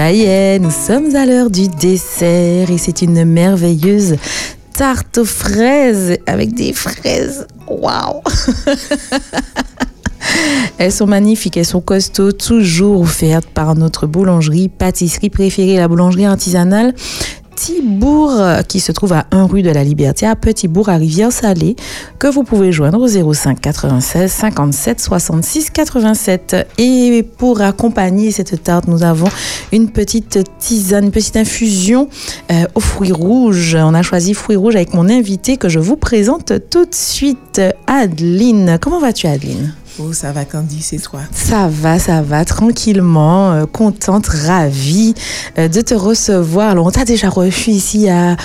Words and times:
Ça 0.00 0.58
nous 0.58 0.70
sommes 0.70 1.14
à 1.14 1.26
l'heure 1.26 1.50
du 1.50 1.68
dessert 1.68 2.70
et 2.70 2.78
c'est 2.78 3.02
une 3.02 3.22
merveilleuse 3.26 4.16
tarte 4.72 5.18
aux 5.18 5.26
fraises 5.26 6.16
avec 6.26 6.54
des 6.54 6.72
fraises. 6.72 7.46
Waouh 7.68 8.22
Elles 10.78 10.90
sont 10.90 11.06
magnifiques, 11.06 11.58
elles 11.58 11.66
sont 11.66 11.82
costauds, 11.82 12.32
toujours 12.32 13.02
offertes 13.02 13.50
par 13.50 13.74
notre 13.74 14.06
boulangerie, 14.06 14.70
pâtisserie 14.70 15.28
préférée, 15.28 15.76
la 15.76 15.86
boulangerie 15.86 16.24
artisanale 16.24 16.94
Petit 17.60 17.82
Bourg 17.82 18.40
qui 18.68 18.80
se 18.80 18.90
trouve 18.90 19.12
à 19.12 19.26
1 19.32 19.44
rue 19.44 19.60
de 19.60 19.68
la 19.68 19.84
Liberté 19.84 20.24
à 20.24 20.34
Petit 20.34 20.66
Bourg 20.66 20.88
à 20.88 20.96
Rivière-Salée 20.96 21.76
que 22.18 22.26
vous 22.26 22.42
pouvez 22.42 22.72
joindre 22.72 22.98
au 22.98 23.34
05 23.34 23.60
96 23.60 24.32
57 24.32 24.98
66 24.98 25.68
87. 25.68 26.56
Et 26.78 27.22
pour 27.36 27.60
accompagner 27.60 28.30
cette 28.30 28.62
tarte, 28.62 28.88
nous 28.88 29.02
avons 29.02 29.28
une 29.72 29.90
petite 29.90 30.38
tisane, 30.58 31.04
une 31.04 31.10
petite 31.10 31.36
infusion 31.36 32.08
euh, 32.50 32.64
aux 32.74 32.80
fruits 32.80 33.12
rouges. 33.12 33.76
On 33.78 33.92
a 33.92 34.00
choisi 34.00 34.32
fruits 34.32 34.56
rouges 34.56 34.76
avec 34.76 34.94
mon 34.94 35.10
invité 35.10 35.58
que 35.58 35.68
je 35.68 35.80
vous 35.80 35.96
présente 35.96 36.54
tout 36.70 36.86
de 36.86 36.94
suite, 36.94 37.60
Adeline. 37.86 38.78
Comment 38.80 39.00
vas-tu 39.00 39.26
Adeline? 39.26 39.74
Oh, 40.02 40.12
ça 40.14 40.32
va, 40.32 40.44
Candy, 40.44 40.80
c'est 40.80 40.98
toi 40.98 41.20
Ça 41.32 41.68
va, 41.68 41.98
ça 41.98 42.22
va, 42.22 42.44
tranquillement, 42.44 43.52
euh, 43.52 43.66
contente, 43.66 44.28
ravie 44.28 45.14
euh, 45.58 45.68
de 45.68 45.80
te 45.82 45.94
recevoir. 45.94 46.70
Alors, 46.70 46.86
on 46.86 46.90
t'a 46.90 47.04
déjà 47.04 47.28
reçu 47.28 47.70
ici 47.70 47.98
il 47.98 48.04
y 48.04 48.08
a, 48.08 48.36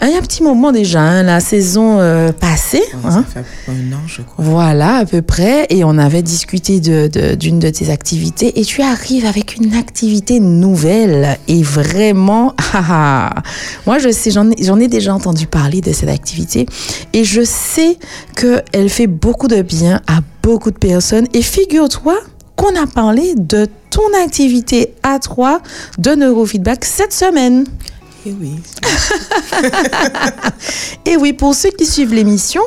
un 0.00 0.20
petit 0.22 0.42
moment 0.42 0.72
déjà, 0.72 1.00
hein, 1.00 1.22
la 1.22 1.40
saison 1.40 1.98
euh, 2.00 2.32
passée. 2.32 2.82
ça 3.02 3.08
hein. 3.08 3.24
fait 3.30 3.44
un 3.68 3.92
an, 3.92 4.00
je 4.06 4.22
crois. 4.22 4.44
Voilà, 4.44 4.96
à 4.96 5.04
peu 5.04 5.20
près. 5.20 5.66
Et 5.68 5.84
on 5.84 5.98
avait 5.98 6.22
discuté 6.22 6.80
d'une 6.80 7.58
de, 7.58 7.70
tes 7.70 7.90
activités. 7.90 8.58
Et 8.60 8.64
tu 8.64 8.80
arrives 8.80 9.26
avec 9.26 9.56
une 9.56 9.74
activité 9.74 10.40
nouvelle. 10.40 11.36
Et 11.46 11.62
vraiment, 11.62 12.54
ah, 12.72 12.84
ah. 12.88 13.42
moi, 13.86 13.98
je 13.98 14.10
sais, 14.10 14.30
j'en 14.30 14.50
ai, 14.50 14.64
j'en 14.64 14.80
ai 14.80 14.88
déjà 14.88 15.14
entendu 15.14 15.46
parler 15.46 15.82
de 15.82 15.92
cette 15.92 16.08
activité. 16.08 16.64
Et 17.12 17.24
je 17.24 17.42
sais 17.44 17.98
qu'elle 18.34 18.88
fait 18.88 19.06
beaucoup 19.06 19.48
de 19.48 19.60
bien 19.60 20.00
à 20.06 20.20
beaucoup 20.42 20.70
de 20.70 20.78
personnes. 20.78 21.26
Et 21.32 21.42
figure-toi 21.42 22.18
qu'on 22.56 22.74
a 22.76 22.86
parlé 22.86 23.34
de 23.36 23.66
ton 23.90 24.12
activité 24.24 24.94
à 25.02 25.18
toi 25.18 25.60
de 25.98 26.10
neurofeedback 26.10 26.84
cette 26.84 27.12
semaine. 27.12 27.66
Et 28.24 28.34
oui. 28.40 28.54
Et 31.06 31.16
oui, 31.16 31.32
pour 31.32 31.54
ceux 31.54 31.70
qui 31.70 31.86
suivent 31.86 32.14
l'émission, 32.14 32.62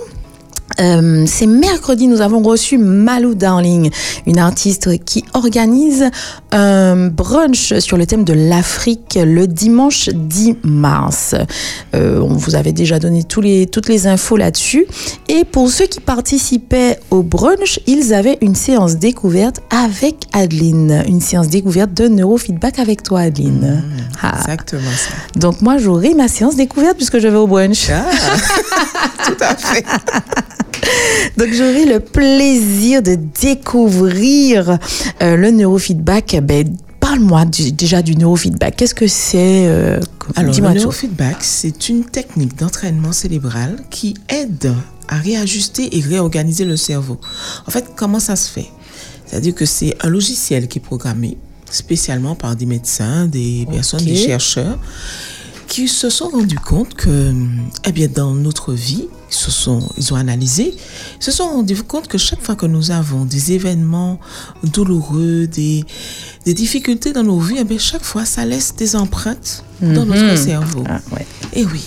euh, 0.79 1.25
c'est 1.27 1.45
mercredi, 1.45 2.07
nous 2.07 2.21
avons 2.21 2.41
reçu 2.41 2.77
Malou 2.77 3.35
Darling, 3.35 3.89
une 4.25 4.39
artiste 4.39 5.03
qui 5.05 5.23
organise 5.33 6.09
un 6.51 7.07
brunch 7.07 7.77
sur 7.79 7.97
le 7.97 8.05
thème 8.05 8.23
de 8.23 8.33
l'Afrique 8.33 9.17
le 9.21 9.47
dimanche 9.47 10.09
10 10.09 10.57
mars. 10.63 11.35
Euh, 11.93 12.19
on 12.19 12.33
vous 12.33 12.55
avait 12.55 12.73
déjà 12.73 12.99
donné 12.99 13.23
tous 13.23 13.41
les, 13.41 13.67
toutes 13.67 13.87
les 13.87 14.07
infos 14.07 14.37
là-dessus. 14.37 14.85
Et 15.29 15.45
pour 15.45 15.69
ceux 15.69 15.85
qui 15.85 16.01
participaient 16.01 16.99
au 17.09 17.23
brunch, 17.23 17.79
ils 17.87 18.13
avaient 18.13 18.37
une 18.41 18.55
séance 18.55 18.97
découverte 18.97 19.61
avec 19.69 20.15
Adeline, 20.33 21.03
une 21.07 21.21
séance 21.21 21.47
découverte 21.47 21.93
de 21.93 22.07
neurofeedback 22.07 22.79
avec 22.79 23.03
toi, 23.03 23.21
Adeline. 23.21 23.83
Mmh, 23.85 24.03
ah. 24.23 24.39
Exactement 24.41 24.91
ça. 24.91 25.39
Donc 25.39 25.61
moi, 25.61 25.77
j'aurai 25.77 26.13
ma 26.13 26.27
séance 26.27 26.55
découverte 26.55 26.97
puisque 26.97 27.19
je 27.19 27.27
vais 27.27 27.37
au 27.37 27.47
brunch. 27.47 27.89
Ah, 27.89 28.05
tout 29.25 29.37
à 29.39 29.55
fait. 29.55 29.85
Donc 31.37 31.49
j'aurai 31.53 31.85
le 31.85 31.99
plaisir 31.99 33.01
de 33.01 33.17
découvrir 33.41 34.77
euh, 35.21 35.35
le 35.35 35.51
neurofeedback. 35.51 36.39
Ben, 36.43 36.75
Parle-moi 36.99 37.45
déjà 37.45 38.01
du 38.01 38.15
neurofeedback. 38.15 38.77
Qu'est-ce 38.77 38.95
que 38.95 39.05
c'est 39.05 39.67
euh, 39.67 39.99
Alors, 40.35 40.55
le 40.55 40.73
neurofeedback, 40.73 41.37
c'est 41.41 41.87
une 41.89 42.03
technique 42.03 42.57
d'entraînement 42.57 43.11
cérébral 43.11 43.77
qui 43.91 44.15
aide 44.27 44.73
à 45.07 45.17
réajuster 45.17 45.95
et 45.95 46.01
réorganiser 46.01 46.65
le 46.65 46.75
cerveau. 46.75 47.19
En 47.67 47.69
fait, 47.69 47.85
comment 47.95 48.19
ça 48.19 48.35
se 48.35 48.49
fait? 48.49 48.69
C'est-à-dire 49.23 49.53
que 49.53 49.65
c'est 49.65 49.95
un 50.01 50.09
logiciel 50.09 50.67
qui 50.67 50.79
est 50.79 50.81
programmé 50.81 51.37
spécialement 51.69 52.33
par 52.33 52.55
des 52.55 52.65
médecins, 52.65 53.27
des 53.27 53.67
personnes, 53.69 54.03
des 54.03 54.15
chercheurs 54.15 54.79
qui 55.75 55.89
se 55.89 56.09
sont 56.09 56.29
rendus 56.29 56.57
compte 56.57 56.93
que, 56.93 57.33
eh 57.83 57.91
bien, 57.91 58.07
dans 58.07 58.33
notre 58.33 58.71
vie, 58.71 59.09
ils, 59.29 59.35
se 59.35 59.51
sont, 59.51 59.81
ils 59.97 60.13
ont 60.13 60.15
analysé, 60.15 60.73
ils 60.73 61.23
se 61.23 61.31
sont 61.31 61.49
rendus 61.49 61.83
compte 61.83 62.07
que 62.07 62.17
chaque 62.17 62.41
fois 62.41 62.55
que 62.55 62.65
nous 62.65 62.91
avons 62.91 63.25
des 63.25 63.51
événements 63.51 64.17
douloureux, 64.63 65.47
des, 65.47 65.83
des 66.45 66.53
difficultés 66.53 67.11
dans 67.11 67.23
nos 67.23 67.41
vies, 67.41 67.57
eh 67.59 67.65
bien, 67.65 67.77
chaque 67.77 68.05
fois, 68.05 68.23
ça 68.23 68.45
laisse 68.45 68.73
des 68.77 68.95
empreintes 68.95 69.65
dans 69.81 70.05
notre 70.05 70.23
mhm. 70.23 70.37
cerveau. 70.37 70.83
Ah, 70.87 71.01
ouais. 71.11 71.27
Et 71.51 71.65
oui. 71.65 71.83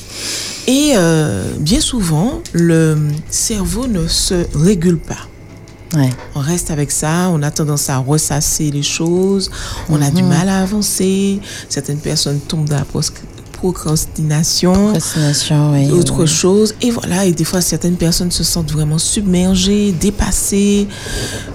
Et 0.66 0.92
euh, 0.94 1.50
bien 1.58 1.80
souvent, 1.80 2.42
le 2.52 2.98
cerveau 3.30 3.86
ne 3.86 4.06
se 4.06 4.44
régule 4.54 4.98
pas. 4.98 5.96
Ouais. 5.98 6.10
On 6.34 6.40
reste 6.40 6.70
avec 6.70 6.90
ça, 6.90 7.30
on 7.32 7.42
a 7.42 7.50
tendance 7.50 7.88
à 7.88 7.96
ressasser 7.96 8.70
les 8.70 8.82
choses, 8.82 9.50
on 9.88 10.02
a 10.02 10.10
du 10.10 10.22
mhm. 10.22 10.28
mal 10.28 10.50
à 10.50 10.60
avancer. 10.60 11.40
Certaines 11.70 12.00
personnes 12.00 12.40
tombent 12.40 12.68
dans 12.68 12.76
la 12.76 12.84
procrastination, 13.58 14.72
procrastination 14.72 15.72
oui, 15.72 15.90
autre 15.90 16.26
chose. 16.26 16.74
Et 16.80 16.90
voilà, 16.90 17.24
et 17.24 17.32
des 17.32 17.44
fois, 17.44 17.60
certaines 17.60 17.96
personnes 17.96 18.30
se 18.30 18.44
sentent 18.44 18.70
vraiment 18.70 18.98
submergées, 18.98 19.92
dépassées, 19.92 20.86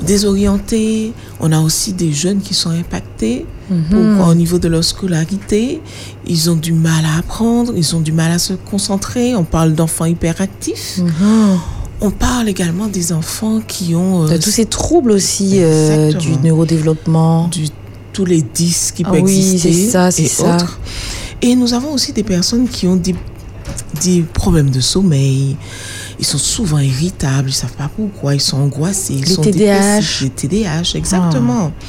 désorientées. 0.06 1.14
On 1.40 1.52
a 1.52 1.60
aussi 1.60 1.94
des 1.94 2.12
jeunes 2.12 2.42
qui 2.42 2.54
sont 2.54 2.72
impactés 2.72 3.46
mhm. 3.70 4.20
au 4.20 4.36
niveau 4.36 4.60
de 4.60 4.68
leur 4.68 4.84
scolarité. 4.84 5.82
Ils 6.28 6.50
ont 6.50 6.56
du 6.56 6.74
mal 6.74 7.06
à 7.06 7.20
apprendre, 7.20 7.74
ils 7.76 7.96
ont 7.96 8.02
du 8.02 8.12
mal 8.12 8.32
à 8.32 8.40
se 8.40 8.54
concentrer. 8.54 9.36
On 9.36 9.46
parle 9.46 9.74
d'enfants 9.74 10.06
hyperactifs. 10.06 10.98
Mhm. 10.98 11.60
On 12.02 12.12
parle 12.12 12.50
également 12.50 12.88
des 12.88 13.14
enfants 13.14 13.62
qui 13.66 13.96
ont... 13.96 14.28
Euh, 14.28 14.38
tous 14.38 14.50
ces 14.50 14.66
troubles 14.66 15.12
aussi 15.12 15.60
euh, 15.60 16.12
du 16.12 16.36
neurodéveloppement. 16.38 17.48
Du, 17.48 17.68
tous 18.12 18.26
les 18.26 18.42
disques 18.42 18.96
qui 18.96 19.04
ah 19.06 19.12
peuvent 19.12 19.24
oui, 19.24 19.54
exister. 19.54 19.90
ça, 19.90 20.12
c'est 20.12 20.28
ça. 20.28 20.58
Et 21.44 21.56
nous 21.56 21.74
avons 21.74 21.92
aussi 21.92 22.14
des 22.14 22.24
personnes 22.24 22.70
qui 22.70 22.88
ont 22.88 22.96
des, 22.96 23.14
des 24.02 24.22
problèmes 24.22 24.70
de 24.70 24.80
sommeil. 24.80 25.58
Ils 26.18 26.26
sont 26.26 26.38
souvent 26.38 26.80
irritables, 26.80 27.50
ils 27.50 27.52
ne 27.52 27.56
savent 27.64 27.76
pas 27.76 27.90
pourquoi, 27.94 28.34
ils 28.34 28.40
sont 28.40 28.56
angoissés. 28.58 29.16
Ils 29.16 29.26
les 29.26 29.34
sont 29.34 29.42
TDAH. 29.42 30.22
Les 30.22 30.30
TDAH, 30.30 30.96
exactement. 30.96 31.74
Ah. 31.78 31.84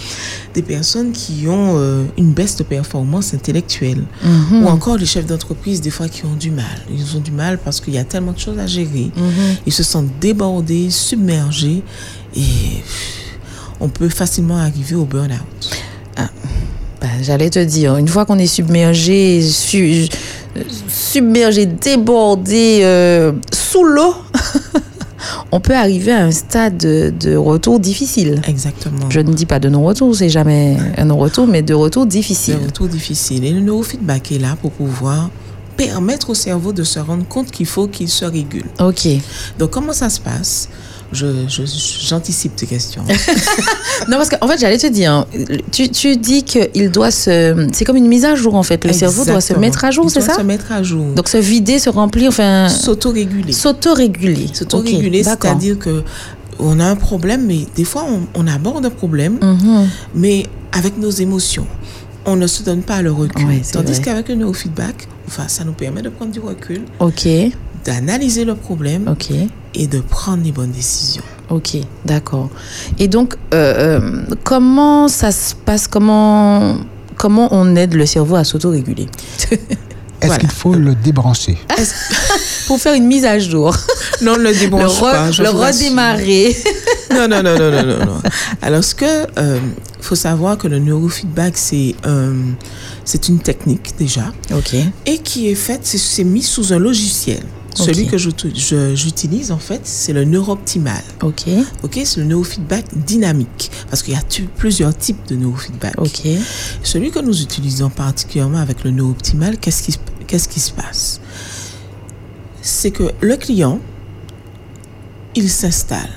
Des 0.54 0.62
personnes 0.62 1.12
qui 1.12 1.46
ont 1.46 1.74
euh, 1.76 2.04
une 2.18 2.32
baisse 2.32 2.56
de 2.56 2.64
performance 2.64 3.32
intellectuelle. 3.32 4.02
Mm 4.24 4.28
-hmm. 4.28 4.62
Ou 4.64 4.66
encore 4.66 4.96
les 4.96 5.06
chefs 5.06 5.26
d'entreprise, 5.26 5.80
des 5.80 5.90
fois, 5.96 6.08
qui 6.08 6.24
ont 6.24 6.36
du 6.46 6.50
mal. 6.50 6.78
Ils 6.90 7.16
ont 7.16 7.20
du 7.20 7.30
mal 7.32 7.58
parce 7.64 7.80
qu'il 7.80 7.94
y 7.94 7.98
a 7.98 8.04
tellement 8.12 8.32
de 8.32 8.40
choses 8.46 8.58
à 8.58 8.66
gérer. 8.66 9.08
Mm 9.16 9.22
-hmm. 9.30 9.66
Ils 9.68 9.76
se 9.80 9.84
sentent 9.92 10.14
débordés, 10.20 10.90
submergés 10.90 11.80
et 12.44 12.54
on 13.84 13.88
peut 13.98 14.10
facilement 14.22 14.58
arriver 14.68 14.96
au 15.02 15.06
burn-out. 15.12 15.60
Ah. 16.16 16.30
Ben, 17.04 17.22
J'allais 17.22 17.50
te 17.50 17.58
dire, 17.58 17.96
une 17.96 18.08
fois 18.08 18.24
qu'on 18.24 18.38
est 18.38 18.46
submergé, 18.46 19.42
su, 19.42 20.08
submergé, 20.88 21.66
débordé, 21.66 22.80
euh, 22.82 23.32
sous 23.52 23.84
l'eau, 23.84 24.14
on 25.52 25.60
peut 25.60 25.74
arriver 25.74 26.12
à 26.12 26.24
un 26.24 26.30
stade 26.30 26.78
de, 26.78 27.12
de, 27.20 27.36
retour 27.36 27.78
difficile. 27.78 28.40
Exactement. 28.48 29.10
Je 29.10 29.20
ne 29.20 29.34
dis 29.34 29.44
pas 29.44 29.58
de 29.58 29.68
non-retour, 29.68 30.16
c'est 30.16 30.30
jamais 30.30 30.78
un 30.96 31.04
non-retour, 31.04 31.46
mais 31.46 31.60
de 31.60 31.74
retour 31.74 32.06
difficile. 32.06 32.58
De 32.58 32.64
retour 32.64 32.88
difficile. 32.88 33.44
Et 33.44 33.50
le 33.50 33.60
neurofeedback 33.60 34.32
est 34.32 34.38
là 34.38 34.56
pour 34.62 34.70
pouvoir 34.70 35.28
permettre 35.76 36.30
au 36.30 36.34
cerveau 36.34 36.72
de 36.72 36.84
se 36.84 37.00
rendre 37.00 37.28
compte 37.28 37.50
qu'il 37.50 37.66
faut 37.66 37.86
qu'il 37.86 38.08
se 38.08 38.24
régule. 38.24 38.64
Ok. 38.80 39.08
Donc, 39.58 39.72
comment 39.72 39.92
ça 39.92 40.08
se 40.08 40.20
passe? 40.20 40.70
J'anticipe 41.14 42.52
je, 42.52 42.56
je, 42.56 42.60
tes 42.60 42.66
questions. 42.66 43.02
non, 44.08 44.16
parce 44.16 44.28
qu'en 44.28 44.46
fait, 44.48 44.58
j'allais 44.58 44.78
te 44.78 44.86
dire, 44.86 45.26
tu, 45.72 45.88
tu 45.88 46.16
dis 46.16 46.42
qu'il 46.42 46.90
doit 46.90 47.10
se. 47.10 47.68
C'est 47.72 47.84
comme 47.84 47.96
une 47.96 48.08
mise 48.08 48.24
à 48.24 48.34
jour, 48.34 48.54
en 48.54 48.62
fait. 48.62 48.82
Le 48.84 48.90
Exactement. 48.90 49.24
cerveau 49.24 49.30
doit 49.32 49.40
se 49.40 49.54
mettre 49.54 49.84
à 49.84 49.90
jour, 49.90 50.10
c'est 50.10 50.20
ça 50.20 50.34
se 50.34 50.42
mettre 50.42 50.72
à 50.72 50.82
jour. 50.82 51.06
Donc, 51.14 51.28
se 51.28 51.38
vider, 51.38 51.78
se 51.78 51.90
remplir, 51.90 52.28
enfin. 52.28 52.68
S'autoréguler. 52.68 53.52
S'autoréguler. 53.52 54.48
S'autoréguler, 54.52 55.20
okay, 55.20 55.30
c'est-à-dire 55.42 55.78
que 55.78 56.02
on 56.58 56.78
a 56.78 56.84
un 56.84 56.96
problème, 56.96 57.46
mais 57.46 57.66
des 57.74 57.84
fois, 57.84 58.06
on, 58.08 58.20
on 58.40 58.46
aborde 58.46 58.86
un 58.86 58.90
problème, 58.90 59.38
mm 59.40 59.56
-hmm. 59.56 59.86
mais 60.14 60.44
avec 60.72 60.98
nos 60.98 61.10
émotions. 61.10 61.66
On 62.26 62.36
ne 62.36 62.46
se 62.46 62.62
donne 62.62 62.82
pas 62.82 63.02
le 63.02 63.12
recul. 63.12 63.46
Ouais, 63.46 63.62
Tandis 63.72 64.00
qu'avec 64.00 64.28
le 64.28 64.36
neurofeedback, 64.36 65.08
enfin, 65.26 65.46
ça 65.48 65.62
nous 65.64 65.74
permet 65.74 66.02
de 66.02 66.08
prendre 66.08 66.32
du 66.32 66.40
recul. 66.40 66.80
Ok. 66.98 67.28
D'analyser 67.84 68.44
le 68.46 68.54
problème. 68.54 69.08
Ok 69.08 69.28
et 69.74 69.86
de 69.86 70.00
prendre 70.00 70.42
les 70.44 70.52
bonnes 70.52 70.70
décisions. 70.70 71.22
Ok, 71.50 71.76
d'accord. 72.04 72.50
Et 72.98 73.08
donc, 73.08 73.34
euh, 73.52 74.00
euh, 74.00 74.24
comment 74.44 75.08
ça 75.08 75.30
se 75.30 75.54
passe? 75.54 75.88
Comment, 75.88 76.76
comment 77.16 77.48
on 77.52 77.76
aide 77.76 77.94
le 77.94 78.06
cerveau 78.06 78.36
à 78.36 78.44
s'autoréguler? 78.44 79.08
Est-ce 80.24 80.28
voilà. 80.28 80.40
qu'il 80.40 80.50
faut 80.50 80.72
le 80.72 80.94
débrancher? 80.94 81.58
Pour 82.66 82.80
faire 82.80 82.94
une 82.94 83.06
mise 83.06 83.26
à 83.26 83.38
jour. 83.38 83.76
Non, 84.22 84.36
le 84.36 84.54
débranche 84.58 84.96
le 84.96 85.00
pas. 85.00 85.30
le 85.42 85.50
redémarrer. 85.50 86.56
non, 87.10 87.28
non, 87.28 87.42
non, 87.42 87.58
non, 87.58 87.70
non, 87.70 87.82
non, 87.84 88.06
non. 88.06 88.22
Alors, 88.62 88.82
ce 88.82 88.94
que 88.94 89.04
euh, 89.38 89.58
Il 89.98 90.04
faut 90.04 90.14
savoir 90.14 90.56
que 90.56 90.66
le 90.66 90.78
neurofeedback, 90.78 91.56
c'est 91.56 91.94
euh, 92.06 92.32
c'est 93.04 93.28
une 93.28 93.38
technique 93.38 93.94
déjà. 93.98 94.32
OK. 94.54 94.74
Et 95.04 95.18
qui 95.18 95.48
est 95.50 95.54
faite, 95.54 95.80
c'est 95.84 96.24
mis 96.24 96.42
sous 96.42 96.72
un 96.72 96.78
logiciel. 96.78 97.42
Celui 97.74 98.06
que 98.06 98.16
j'utilise, 98.18 99.50
en 99.50 99.58
fait, 99.58 99.80
c'est 99.84 100.12
le 100.12 100.24
neurooptimal. 100.24 101.02
OK. 101.22 101.44
OK, 101.82 102.00
c'est 102.04 102.20
le 102.20 102.26
neurofeedback 102.26 102.86
dynamique. 103.04 103.70
Parce 103.90 104.02
qu'il 104.02 104.14
y 104.14 104.16
a 104.16 104.22
plusieurs 104.56 104.96
types 104.96 105.26
de 105.26 105.36
neurofeedback. 105.36 106.00
OK. 106.00 106.22
Celui 106.82 107.10
que 107.10 107.18
nous 107.18 107.42
utilisons 107.42 107.90
particulièrement 107.90 108.58
avec 108.58 108.84
le 108.84 108.90
neurooptimal, 108.90 109.58
qu'est-ce 109.58 109.82
qui, 109.82 109.98
qu'est-ce 110.26 110.48
qui 110.48 110.60
se 110.60 110.72
passe? 110.72 111.20
C'est 112.62 112.92
que 112.92 113.12
le 113.20 113.36
client, 113.36 113.80
il 115.34 115.50
s'installe. 115.50 116.10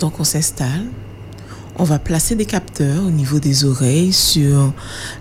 Donc, 0.00 0.20
on 0.20 0.24
s'installe. 0.24 0.86
On 1.78 1.84
va 1.84 1.98
placer 1.98 2.34
des 2.34 2.44
capteurs 2.44 3.02
au 3.02 3.10
niveau 3.10 3.38
des 3.38 3.64
oreilles, 3.64 4.12
sur 4.12 4.74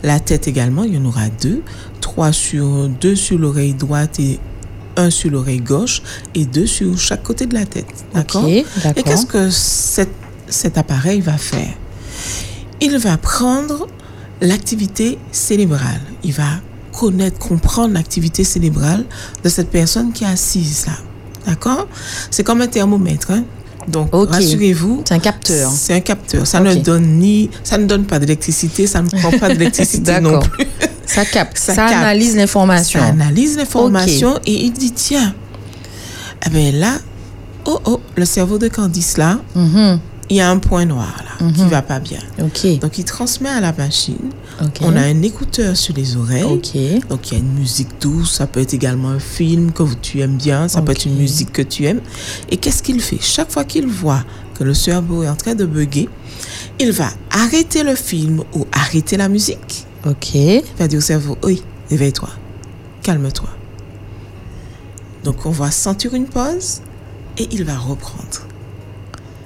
la 0.04 0.19
tête 0.19 0.50
également. 0.50 0.83
Il 0.83 0.94
y 0.94 0.98
en 0.98 1.06
aura 1.06 1.30
deux. 1.30 1.63
Trois 2.01 2.33
sur, 2.33 2.89
deux 2.89 3.16
sur 3.16 3.38
l'oreille 3.38 3.74
droite 3.74 4.19
et 4.19 4.38
un 5.01 5.09
sur 5.09 5.30
l'oreille 5.31 5.59
gauche 5.59 6.01
et 6.36 6.45
deux 6.45 6.68
sur 6.68 6.98
chaque 6.98 7.24
côté 7.24 7.45
de 7.45 7.53
la 7.53 7.65
tête. 7.65 7.86
D'accord? 8.13 8.48
Et 8.48 8.65
qu'est-ce 9.03 9.25
que 9.25 9.50
cet 9.50 10.77
appareil 10.77 11.21
va 11.21 11.38
faire? 11.38 11.74
Il 12.80 12.98
va 12.98 13.18
prendre 13.18 13.88
l'activité 14.42 15.19
cérébrale. 15.31 16.01
Il 16.24 16.33
va 16.33 16.50
connaître, 16.92 17.38
comprendre 17.39 17.94
l'activité 17.94 18.44
cérébrale 18.44 19.06
de 19.44 19.50
cette 19.50 19.69
personne 19.69 20.12
qui 20.12 20.24
est 20.24 20.27
assise 20.27 20.86
là. 20.88 20.94
D'accord? 21.45 21.88
C'est 22.30 22.44
comme 22.44 22.62
un 22.62 22.68
thermomètre. 22.68 23.31
Hein? 23.31 23.44
Donc, 23.88 24.09
rassurez-vous. 24.13 25.04
C'est 25.07 25.15
un 25.15 25.19
capteur. 25.19 25.71
C'est 25.71 25.94
un 25.94 26.00
capteur. 26.01 26.45
Ça 26.45 26.59
ne 26.59 26.75
donne 26.75 27.18
ni, 27.18 27.50
ça 27.63 27.77
ne 27.77 27.86
donne 27.86 28.06
pas 28.06 28.19
d'électricité, 28.19 28.88
ça 28.88 29.01
ne 29.01 29.09
prend 29.09 29.31
pas 29.38 29.50
d'électricité 29.50 30.19
non 30.21 30.39
plus. 30.39 30.65
Ça 31.13 31.25
capte, 31.25 31.58
ça, 31.58 31.88
analyse 31.88 32.38
l'information. 32.38 33.02
Ça 33.02 33.08
analyse 33.08 33.58
l'information 33.58 34.40
et 34.46 34.63
il 34.63 34.72
dit 34.72 34.94
tiens, 34.94 35.36
eh 36.46 36.50
bien 36.50 36.72
là, 36.72 37.00
oh 37.66 37.81
oh, 37.84 38.00
le 38.16 38.24
cerveau 38.24 38.58
de 38.58 38.69
Candice 38.69 39.18
là, 39.18 39.40
mm-hmm. 39.54 40.00
il 40.30 40.38
y 40.38 40.40
a 40.40 40.50
un 40.50 40.58
point 40.58 40.86
noir 40.86 41.13
là 41.18 41.48
qui 41.52 41.62
mm-hmm. 41.62 41.68
va 41.68 41.81
pas 41.81 42.00
bien. 42.00 42.19
Donc 42.38 42.98
il 42.98 43.04
transmet 43.04 43.50
à 43.50 43.60
la 43.60 43.74
machine. 43.74 44.30
On 44.80 44.96
a 44.96 45.02
un 45.02 45.22
écouteur 45.22 45.75
sur 45.75 45.94
les 45.96 46.16
oreilles. 46.16 46.44
Donc 47.10 47.31
il 47.31 47.34
y 47.34 47.36
a 47.36 47.40
une 47.40 47.56
musique 47.56 47.90
douce, 48.00 48.36
ça 48.36 48.48
peut 48.48 48.62
être 48.62 48.74
également 48.74 49.10
un 49.10 49.19
film 49.19 49.74
que 49.74 49.84
tu 50.02 50.22
aimes 50.22 50.38
bien, 50.38 50.69
ça 50.69 50.81
peut 50.81 50.94
être 50.94 51.06
une 51.06 51.18
musique 51.18 51.52
que 51.52 51.62
tu 51.62 51.86
aimes. 51.88 52.02
Et 52.50 52.56
qu'est-ce 52.56 52.84
qu'il 52.84 53.02
fait? 53.02 53.19
Chaque 53.19 53.52
fois 53.52 53.66
qu'il 53.66 53.88
voit 53.88 54.24
que 54.57 54.64
le 54.64 54.74
cerveau 54.74 55.24
est 55.24 55.30
en 55.30 55.36
train 55.36 55.56
de 55.56 55.66
bugger, 55.66 56.07
il 56.80 56.94
va 56.94 57.10
arrêter 57.31 57.84
le 57.84 57.96
film 57.96 58.44
ou 58.54 58.66
arrêter 58.72 59.18
la 59.18 59.28
musique 59.28 59.88
Ok. 60.06 60.36
Il 60.36 60.63
va 60.80 60.88
dire 60.88 60.98
au 61.00 61.01
cerveau, 61.01 61.38
oui, 61.44 61.63
éveille-toi, 61.89 62.30
calme-toi. 63.03 63.50
Donc 65.24 65.45
on 65.45 65.51
va 65.51 65.69
sentir 65.71 66.13
une 66.15 66.25
pause 66.25 66.81
et 67.38 67.48
il 67.51 67.63
va 67.63 67.77
reprendre. 67.77 68.48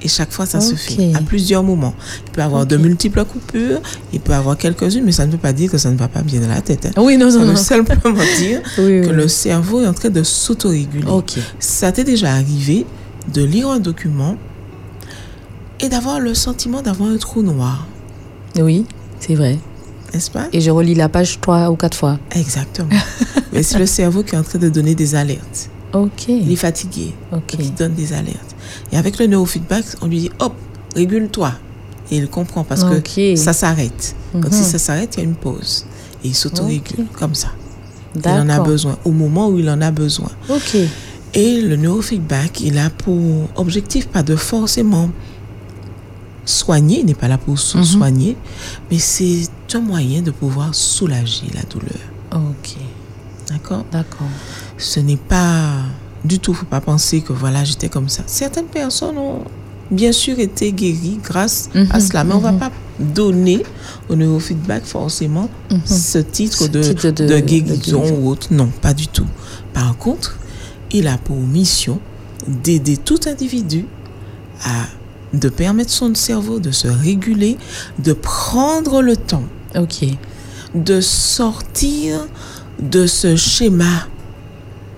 Et 0.02 0.08
chaque 0.08 0.32
fois, 0.32 0.46
ça 0.46 0.62
se 0.62 0.76
fait 0.76 1.16
à 1.16 1.22
plusieurs 1.22 1.64
moments. 1.64 1.96
Il 2.28 2.32
peut 2.32 2.42
y 2.42 2.44
avoir 2.44 2.68
de 2.68 2.78
multiples 2.78 3.26
coupures, 3.26 3.82
il 4.14 4.20
peut 4.20 4.34
y 4.34 4.36
avoir 4.36 4.56
quelques-unes, 4.56 5.04
mais 5.04 5.12
ça 5.12 5.26
ne 5.26 5.32
veut 5.32 5.40
pas 5.40 5.52
dire 5.52 5.72
que 5.72 5.80
ça 5.80 5.90
ne 5.90 5.98
va 5.98 6.08
pas 6.08 6.22
bien 6.22 6.42
dans 6.42 6.48
la 6.48 6.62
tête. 6.62 6.86
Hein. 6.86 7.02
Oui, 7.02 7.18
non, 7.18 7.32
ça 7.32 7.40
non, 7.40 7.48
veut 7.48 7.56
simplement 7.56 8.14
dire 8.38 8.62
que 8.76 9.10
le 9.10 9.28
cerveau 9.28 9.82
est 9.82 9.88
en 9.88 9.94
train 9.94 10.12
de 10.12 10.22
s'autoréguler. 10.22 11.08
Ça 11.60 11.92
t'est 11.92 12.04
déjà 12.04 12.34
arrivé 12.34 12.86
de 13.34 13.44
lire 13.44 13.70
un 13.70 13.80
document 13.80 14.38
et 15.80 15.90
d'avoir 15.90 16.20
le 16.20 16.36
sentiment 16.36 16.84
d'avoir 16.84 17.10
un 17.10 17.18
trou 17.18 17.42
noir. 17.42 17.88
Oui, 18.58 18.86
c'est 19.20 19.34
vrai 19.34 19.58
pas? 20.32 20.48
Et 20.54 20.62
je 20.62 20.72
relis 20.72 20.96
la 20.96 21.10
page 21.10 21.40
trois 21.42 21.70
ou 21.70 21.76
quatre 21.76 21.98
fois. 21.98 22.20
Exactement. 22.32 22.90
Mais 23.54 23.64
c'est 23.64 23.80
le 23.80 23.86
cerveau 23.86 24.24
qui 24.24 24.36
est 24.36 24.38
en 24.38 24.44
train 24.44 24.60
de 24.60 24.70
donner 24.70 24.96
des 24.96 25.16
alertes. 25.16 25.70
Ok. 25.94 26.28
Il 26.28 26.52
est 26.52 26.58
fatigué. 26.58 27.14
Ok. 27.32 27.56
il 27.60 27.74
donne 27.74 27.94
des 27.94 28.14
alertes. 28.14 28.56
Et 28.92 28.98
avec 28.98 29.18
le 29.18 29.28
neurofeedback, 29.28 29.86
on 30.02 30.08
lui 30.08 30.20
dit 30.20 30.32
hop, 30.40 30.54
régule-toi. 30.96 31.54
Et 32.12 32.18
il 32.18 32.28
comprend 32.28 32.64
parce 32.64 32.84
que 32.84 33.36
ça 33.36 33.54
s'arrête. 33.54 34.16
Donc 34.34 34.48
si 34.52 34.62
mhm. 34.62 34.66
ça 34.66 34.78
s'arrête, 34.78 35.16
il 35.16 35.20
y 35.20 35.22
a 35.22 35.26
une 35.26 35.36
pause. 35.36 35.86
Et 36.24 36.28
il 36.28 36.36
s'autorégule 36.36 37.06
comme 37.14 37.34
ça. 37.34 37.50
Il 38.16 38.28
en 38.28 38.50
a 38.50 38.60
besoin, 38.60 38.98
au 39.06 39.12
moment 39.12 39.50
où 39.50 39.60
il 39.60 39.70
en 39.70 39.82
a 39.82 39.92
besoin. 39.92 40.30
Ok. 40.50 40.78
Et 41.34 41.62
le 41.62 41.76
neurofeedback, 41.76 42.62
il 42.62 42.78
a 42.78 42.90
pour 42.90 43.50
objectif 43.56 44.08
pas 44.08 44.24
de 44.24 44.36
forcément 44.36 45.10
soigner, 46.46 47.00
il 47.00 47.06
n'est 47.06 47.16
pas 47.16 47.28
là 47.28 47.38
pour 47.38 47.56
mhm. 47.56 47.84
soigner, 47.84 48.38
mais 48.90 49.00
c'est 49.00 49.50
un 49.76 49.82
moyen 49.82 50.22
de 50.22 50.32
pouvoir 50.32 50.74
soulager 50.74 51.48
la 51.54 51.64
douleur. 51.64 52.00
Ok. 52.34 52.76
D'accord? 53.50 53.86
D'accord. 53.92 54.28
Ce 54.78 55.00
n'est 55.00 55.18
pas 55.18 55.84
du 56.24 56.40
tout, 56.40 56.54
faut 56.54 56.66
pas 56.66 56.82
penser 56.82 57.22
que 57.22 57.34
voilà, 57.34 57.64
j'étais 57.64 57.90
comme 57.90 58.10
ça. 58.10 58.24
Certaines 58.26 58.66
personnes 58.66 59.18
ont 59.18 59.44
bien 59.92 60.12
sûr 60.12 60.40
été 60.40 60.72
guéries 60.72 61.20
grâce 61.24 61.70
à 61.76 61.80
mhm. 61.80 62.00
cela, 62.00 62.24
mais 62.24 62.34
on 62.34 62.38
ne 62.38 62.44
va 62.44 62.52
mhm. 62.52 62.60
pas 62.60 62.72
donner 63.00 63.64
au 64.10 64.16
neurofeedback 64.16 64.86
forcément 64.86 65.50
ce 65.86 66.18
titre, 66.18 66.68
de, 66.68 66.82
de, 67.12 67.40
guérison 67.40 68.04
ou 68.18 68.30
autre. 68.30 68.48
Non, 68.52 68.70
pas 68.82 68.94
du 68.94 69.08
tout. 69.08 69.28
Par 69.74 69.98
contre, 69.98 70.38
il 70.92 71.08
a 71.08 71.18
pour 71.18 71.38
mission 71.38 72.00
d'aider 72.48 72.98
tout 72.98 73.20
individu 73.28 73.86
à 74.64 74.86
de 75.34 75.50
permettre 75.50 75.92
son 75.92 76.14
cerveau 76.16 76.60
de 76.60 76.72
se 76.72 76.88
réguler, 76.88 77.58
de 78.00 78.14
prendre 78.14 79.02
le 79.02 79.18
temps. 79.18 79.44
Ok. 79.78 80.06
De 80.74 81.02
sortir 81.02 82.28
de 82.80 83.08
ce 83.08 83.36
schéma, 83.36 84.08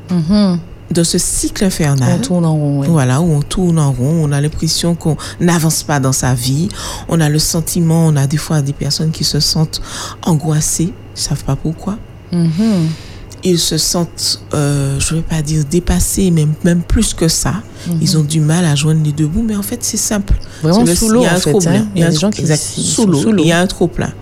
mm-hmm. 0.09 0.57
de 0.91 1.03
ce 1.03 1.17
cycle 1.17 1.65
infernal. 1.65 2.17
On 2.17 2.21
tourne 2.21 2.45
en 2.45 2.55
rond. 2.55 2.81
Voilà, 2.83 3.21
où 3.21 3.31
on 3.31 3.41
tourne 3.41 3.79
en 3.79 3.91
rond. 3.91 4.23
On 4.23 4.31
a 4.31 4.41
l'impression 4.41 4.95
qu'on 4.95 5.17
n'avance 5.39 5.83
pas 5.83 5.99
dans 5.99 6.13
sa 6.13 6.33
vie. 6.33 6.69
On 7.09 7.21
a 7.21 7.29
le 7.29 7.39
sentiment, 7.39 8.07
on 8.07 8.15
a 8.15 8.27
des 8.27 8.37
fois 8.37 8.61
des 8.61 8.73
personnes 8.73 9.11
qui 9.11 9.23
se 9.23 9.39
sentent 9.39 9.81
angoissées, 10.23 10.93
ils 10.93 11.19
ne 11.19 11.19
savent 11.19 11.43
pas 11.43 11.55
pourquoi. 11.55 11.97
Mm-hmm 12.33 13.06
ils 13.43 13.59
se 13.59 13.77
sentent, 13.77 14.41
euh, 14.53 14.99
je 14.99 15.13
ne 15.13 15.19
vais 15.19 15.25
pas 15.25 15.41
dire 15.41 15.63
dépassés, 15.69 16.31
mais 16.31 16.47
même 16.63 16.81
plus 16.81 17.13
que 17.13 17.27
ça. 17.27 17.53
Mhm. 17.87 17.97
Ils 18.01 18.17
ont 18.17 18.23
du 18.23 18.39
mal 18.39 18.65
à 18.65 18.75
joindre 18.75 19.03
les 19.03 19.11
deux 19.11 19.27
bouts, 19.27 19.43
mais 19.43 19.55
en 19.55 19.61
fait, 19.61 19.83
c'est 19.83 19.97
simple. 19.97 20.33
Vraiment 20.61 20.85
sous 20.85 21.09
l'eau, 21.09 21.21
Il 21.21 21.23
y 21.23 21.27
a 21.27 21.35
un 21.35 21.39
trop 21.39 21.59
plein. 21.59 21.87
Il 21.95 22.01
y 22.01 22.03
a, 22.03 22.09
des 22.09 22.17
gens 22.17 22.29
qui 22.29 22.45
sous 22.47 23.05
l'eau. 23.05 23.33
Il 23.37 23.47
y 23.47 23.51
a 23.51 23.59
un 23.59 23.67
trop 23.67 23.87
plein. 23.87 24.13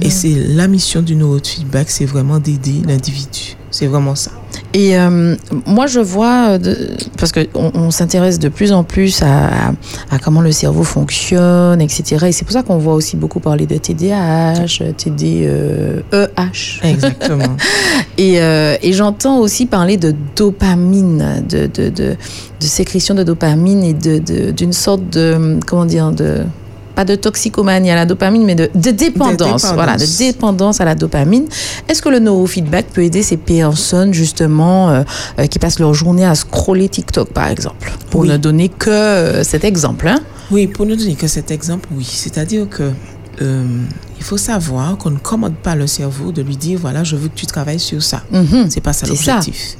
Et 0.00 0.10
c'est 0.10 0.34
la 0.34 0.68
mission 0.68 1.02
du 1.02 1.16
neurofeedback, 1.16 1.90
c'est 1.90 2.06
vraiment 2.06 2.38
d'aider 2.38 2.82
l'individu. 2.86 3.56
C'est 3.72 3.86
vraiment 3.86 4.14
ça. 4.14 4.30
Et 4.74 4.98
euh, 4.98 5.34
moi, 5.66 5.86
je 5.86 6.00
vois, 6.00 6.50
euh, 6.50 6.58
parce 7.18 7.32
qu'on 7.32 7.72
on, 7.74 7.90
s'intéresse 7.90 8.38
de 8.38 8.48
plus 8.48 8.72
en 8.72 8.84
plus 8.84 9.22
à, 9.22 9.70
à, 10.10 10.18
comment 10.22 10.40
le 10.40 10.52
cerveau 10.52 10.84
fonctionne, 10.84 11.80
etc. 11.80 12.26
Et 12.26 12.32
c'est 12.32 12.44
pour 12.44 12.52
ça 12.52 12.62
qu'on 12.62 12.78
voit 12.78 12.94
aussi 12.94 13.16
beaucoup 13.16 13.40
parler 13.40 13.66
de 13.66 13.76
TDAH, 13.76 14.92
TDEH. 14.96 16.02
E 16.12 16.28
Exactement. 16.84 17.56
et, 18.18 18.40
euh, 18.40 18.76
et 18.82 18.92
j'entends 18.92 19.38
aussi 19.38 19.66
parler 19.66 19.96
de 19.96 20.14
dopamine, 20.36 21.42
de, 21.48 21.66
de, 21.66 21.88
de, 21.88 22.16
de 22.60 22.66
sécrétion 22.66 23.14
de 23.14 23.22
dopamine 23.22 23.82
et 23.82 23.94
d'une 24.52 24.72
sorte 24.72 25.08
de, 25.10 25.58
comment 25.66 25.86
dire, 25.86 26.12
de 26.12 26.42
pas 26.94 27.04
de 27.04 27.14
toxicomanie 27.14 27.90
à 27.90 27.94
la 27.94 28.06
dopamine, 28.06 28.44
mais 28.44 28.54
de, 28.54 28.68
dépendance, 28.90 29.66
Voilà, 29.74 29.96
de 29.96 30.18
dépendance 30.18 30.80
à 30.80 30.84
la 30.84 30.94
dopamine. 30.94 31.46
Est-ce 31.88 32.02
que 32.02 32.08
le 32.08 32.18
neurofeedback 32.18 32.86
peut 32.86 33.04
aider 33.04 33.22
ces 33.22 33.36
personnes, 33.36 34.12
justement, 34.12 34.90
euh, 34.90 35.02
euh, 35.38 35.46
qui 35.46 35.58
passent 35.58 35.78
leur 35.78 35.94
journée 35.94 36.24
à 36.24 36.34
scroller 36.34 36.88
TikTok, 36.88 37.32
par 37.32 37.48
exemple? 37.48 37.92
Pour 38.10 38.24
ne 38.24 38.36
donner 38.36 38.68
que 38.68 38.90
euh, 38.90 39.44
cet 39.44 39.64
exemple. 39.64 40.08
Hein? 40.08 40.20
Oui, 40.50 40.66
pour 40.66 40.86
ne 40.86 40.94
donner 40.94 41.14
que 41.14 41.26
cet 41.26 41.50
exemple, 41.50 41.88
oui. 41.92 42.08
C'est-à-dire 42.08 42.68
que 42.68 42.90
il 43.40 44.24
faut 44.24 44.36
savoir 44.36 44.96
qu'on 44.98 45.10
ne 45.10 45.18
commande 45.18 45.56
pas 45.56 45.74
le 45.74 45.88
cerveau 45.88 46.30
de 46.30 46.42
lui 46.42 46.56
dire 46.56 46.78
voilà, 46.78 47.02
je 47.02 47.16
veux 47.16 47.26
que 47.26 47.34
tu 47.34 47.46
travailles 47.46 47.80
sur 47.80 48.00
ça. 48.00 48.22
Mhm. 48.30 48.66
C'est 48.70 48.80
pas 48.80 48.92
ça 48.92 49.04
l'objectif. 49.08 49.76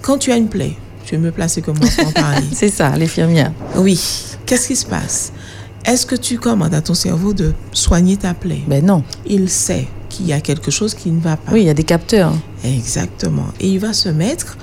Quand 0.00 0.18
tu 0.18 0.32
as 0.32 0.36
une 0.36 0.48
plaie, 0.48 0.76
tu 1.04 1.14
veux 1.14 1.22
me 1.22 1.30
placer 1.30 1.62
comme 1.62 1.78
moi 1.78 1.88
pour 1.96 2.08
en 2.08 2.10
parler. 2.10 2.46
C'est 2.52 2.70
ça, 2.70 2.96
l'infirmière. 2.96 3.52
Oui. 3.76 4.00
Qu'est-ce 4.46 4.68
qui 4.68 4.76
se 4.76 4.86
passe? 4.86 5.32
Est-ce 5.84 6.06
que 6.06 6.14
tu 6.14 6.38
commandes 6.38 6.74
à 6.74 6.80
ton 6.80 6.94
cerveau 6.94 7.32
de 7.32 7.54
soigner 7.72 8.16
ta 8.16 8.34
plaie? 8.34 8.62
Ben 8.66 8.84
non. 8.84 9.02
Il 9.26 9.48
sait 9.48 9.88
qu'il 10.08 10.26
y 10.26 10.32
a 10.32 10.40
quelque 10.40 10.70
chose 10.70 10.94
qui 10.94 11.10
ne 11.10 11.20
va 11.20 11.36
pas. 11.36 11.52
Oui, 11.52 11.62
il 11.62 11.66
y 11.66 11.70
a 11.70 11.74
des 11.74 11.84
capteurs. 11.84 12.32
Exactement. 12.64 13.46
Et 13.60 13.68
il 13.68 13.78
va 13.80 13.92
se 13.92 14.08
mettre 14.08 14.56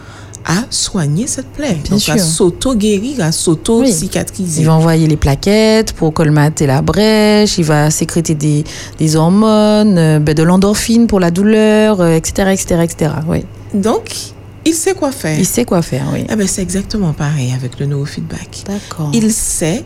à 0.45 0.63
soigner 0.69 1.27
cette 1.27 1.47
plaie. 1.47 1.77
Donc 1.89 2.07
à 2.07 2.17
s'auto-guérir, 2.17 3.21
à 3.21 3.31
s'auto-cicatriser. 3.31 4.61
Il 4.61 4.65
va 4.65 4.73
envoyer 4.73 5.07
les 5.07 5.17
plaquettes 5.17 5.93
pour 5.93 6.13
colmater 6.13 6.65
la 6.65 6.81
brèche, 6.81 7.57
il 7.57 7.65
va 7.65 7.91
sécréter 7.91 8.35
des, 8.35 8.63
des 8.97 9.15
hormones, 9.15 9.97
euh, 9.97 10.19
ben 10.19 10.33
de 10.33 10.43
l'endorphine 10.43 11.07
pour 11.07 11.19
la 11.19 11.31
douleur, 11.31 12.05
etc., 12.07 12.51
etc., 12.53 12.81
etc. 12.83 13.11
Oui. 13.27 13.43
Donc, 13.73 14.33
il 14.65 14.73
sait 14.73 14.93
quoi 14.93 15.11
faire. 15.11 15.37
Il 15.39 15.45
sait 15.45 15.65
quoi 15.65 15.81
faire, 15.81 16.07
oui. 16.13 16.25
Eh 16.29 16.35
ben, 16.35 16.47
c'est 16.47 16.61
exactement 16.61 17.13
pareil 17.13 17.53
avec 17.53 17.79
le 17.79 17.85
neurofeedback. 17.85 18.63
D'accord. 18.65 19.11
Il 19.13 19.31
sait 19.31 19.85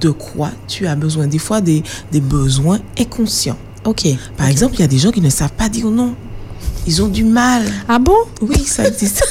de 0.00 0.10
quoi 0.10 0.50
tu 0.68 0.86
as 0.86 0.96
besoin. 0.96 1.26
Des 1.26 1.38
fois, 1.38 1.60
des, 1.60 1.82
des 2.12 2.20
besoins 2.20 2.80
inconscients. 2.98 3.58
Ok. 3.84 4.06
Par 4.36 4.48
exemple, 4.48 4.74
il 4.74 4.80
y 4.80 4.84
a 4.84 4.88
des 4.88 4.98
gens 4.98 5.10
qui 5.10 5.20
ne 5.20 5.30
savent 5.30 5.52
pas 5.52 5.68
dire 5.68 5.90
non. 5.90 6.14
Ils 6.86 7.02
ont 7.02 7.08
du 7.08 7.24
mal. 7.24 7.64
Ah 7.88 7.98
bon? 7.98 8.16
Oui, 8.40 8.64
ça 8.64 8.86
existe. 8.86 9.22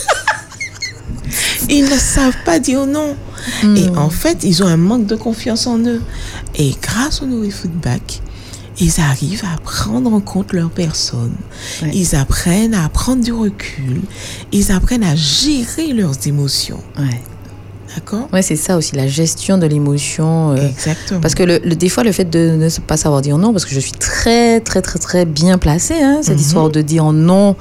ils 1.70 1.84
ne 1.84 1.98
savent 1.98 2.38
pas 2.46 2.60
dire 2.60 2.86
non. 2.86 3.16
Hmm. 3.64 3.76
Et 3.76 3.90
en 3.98 4.10
fait, 4.10 4.44
ils 4.44 4.64
ont 4.64 4.68
un 4.68 4.78
manque 4.78 5.06
de 5.06 5.16
confiance 5.16 5.68
en 5.68 5.80
eux. 5.80 6.02
Et 6.56 6.74
grâce 6.82 7.22
au 7.22 7.26
neurofeedback, 7.26 8.22
ils 8.80 9.00
arrivent 9.00 9.46
à 9.46 9.58
prendre 9.58 10.14
en 10.14 10.20
compte 10.20 10.54
leur 10.54 10.70
personne. 10.70 11.36
Ouais. 11.82 11.92
Ils 11.94 12.16
apprennent 12.16 12.74
à 12.74 12.90
prendre 12.90 13.24
du 13.24 13.32
recul. 13.32 14.02
Ils 14.52 14.72
apprennent 14.72 15.04
à 15.04 15.16
gérer 15.16 15.94
leurs 15.94 16.28
émotions. 16.28 16.84
Ouais. 16.98 17.22
D'accord 17.96 18.28
Ouais, 18.34 18.42
c'est 18.42 18.56
ça 18.56 18.76
aussi, 18.78 18.96
la 18.96 19.08
gestion 19.08 19.58
de 19.58 19.66
l'émotion. 19.66 20.52
euh, 20.52 20.68
Exactement. 20.70 21.20
Parce 21.22 21.34
que 21.36 21.44
le, 21.44 21.60
le- 21.64 21.76
des 21.76 21.88
fois, 21.90 22.04
le 22.04 22.12
fait 22.12 22.26
de 22.30 22.52
ne 22.58 22.70
pas 22.86 22.98
savoir 22.98 23.22
dire 23.22 23.38
non, 23.38 23.52
parce 23.54 23.64
que 23.66 23.74
je 23.74 23.80
suis 23.80 23.92
très, 23.94 24.60
très, 24.60 24.82
très, 24.82 25.00
très 25.00 25.26
bien 25.26 25.58
placée, 25.58 26.02
hein, 26.02 26.20
cette 26.22 26.36
Mhm. 26.36 26.42
histoire 26.42 26.70
de 26.70 26.82
dire 26.82 27.12
non, 27.14 27.56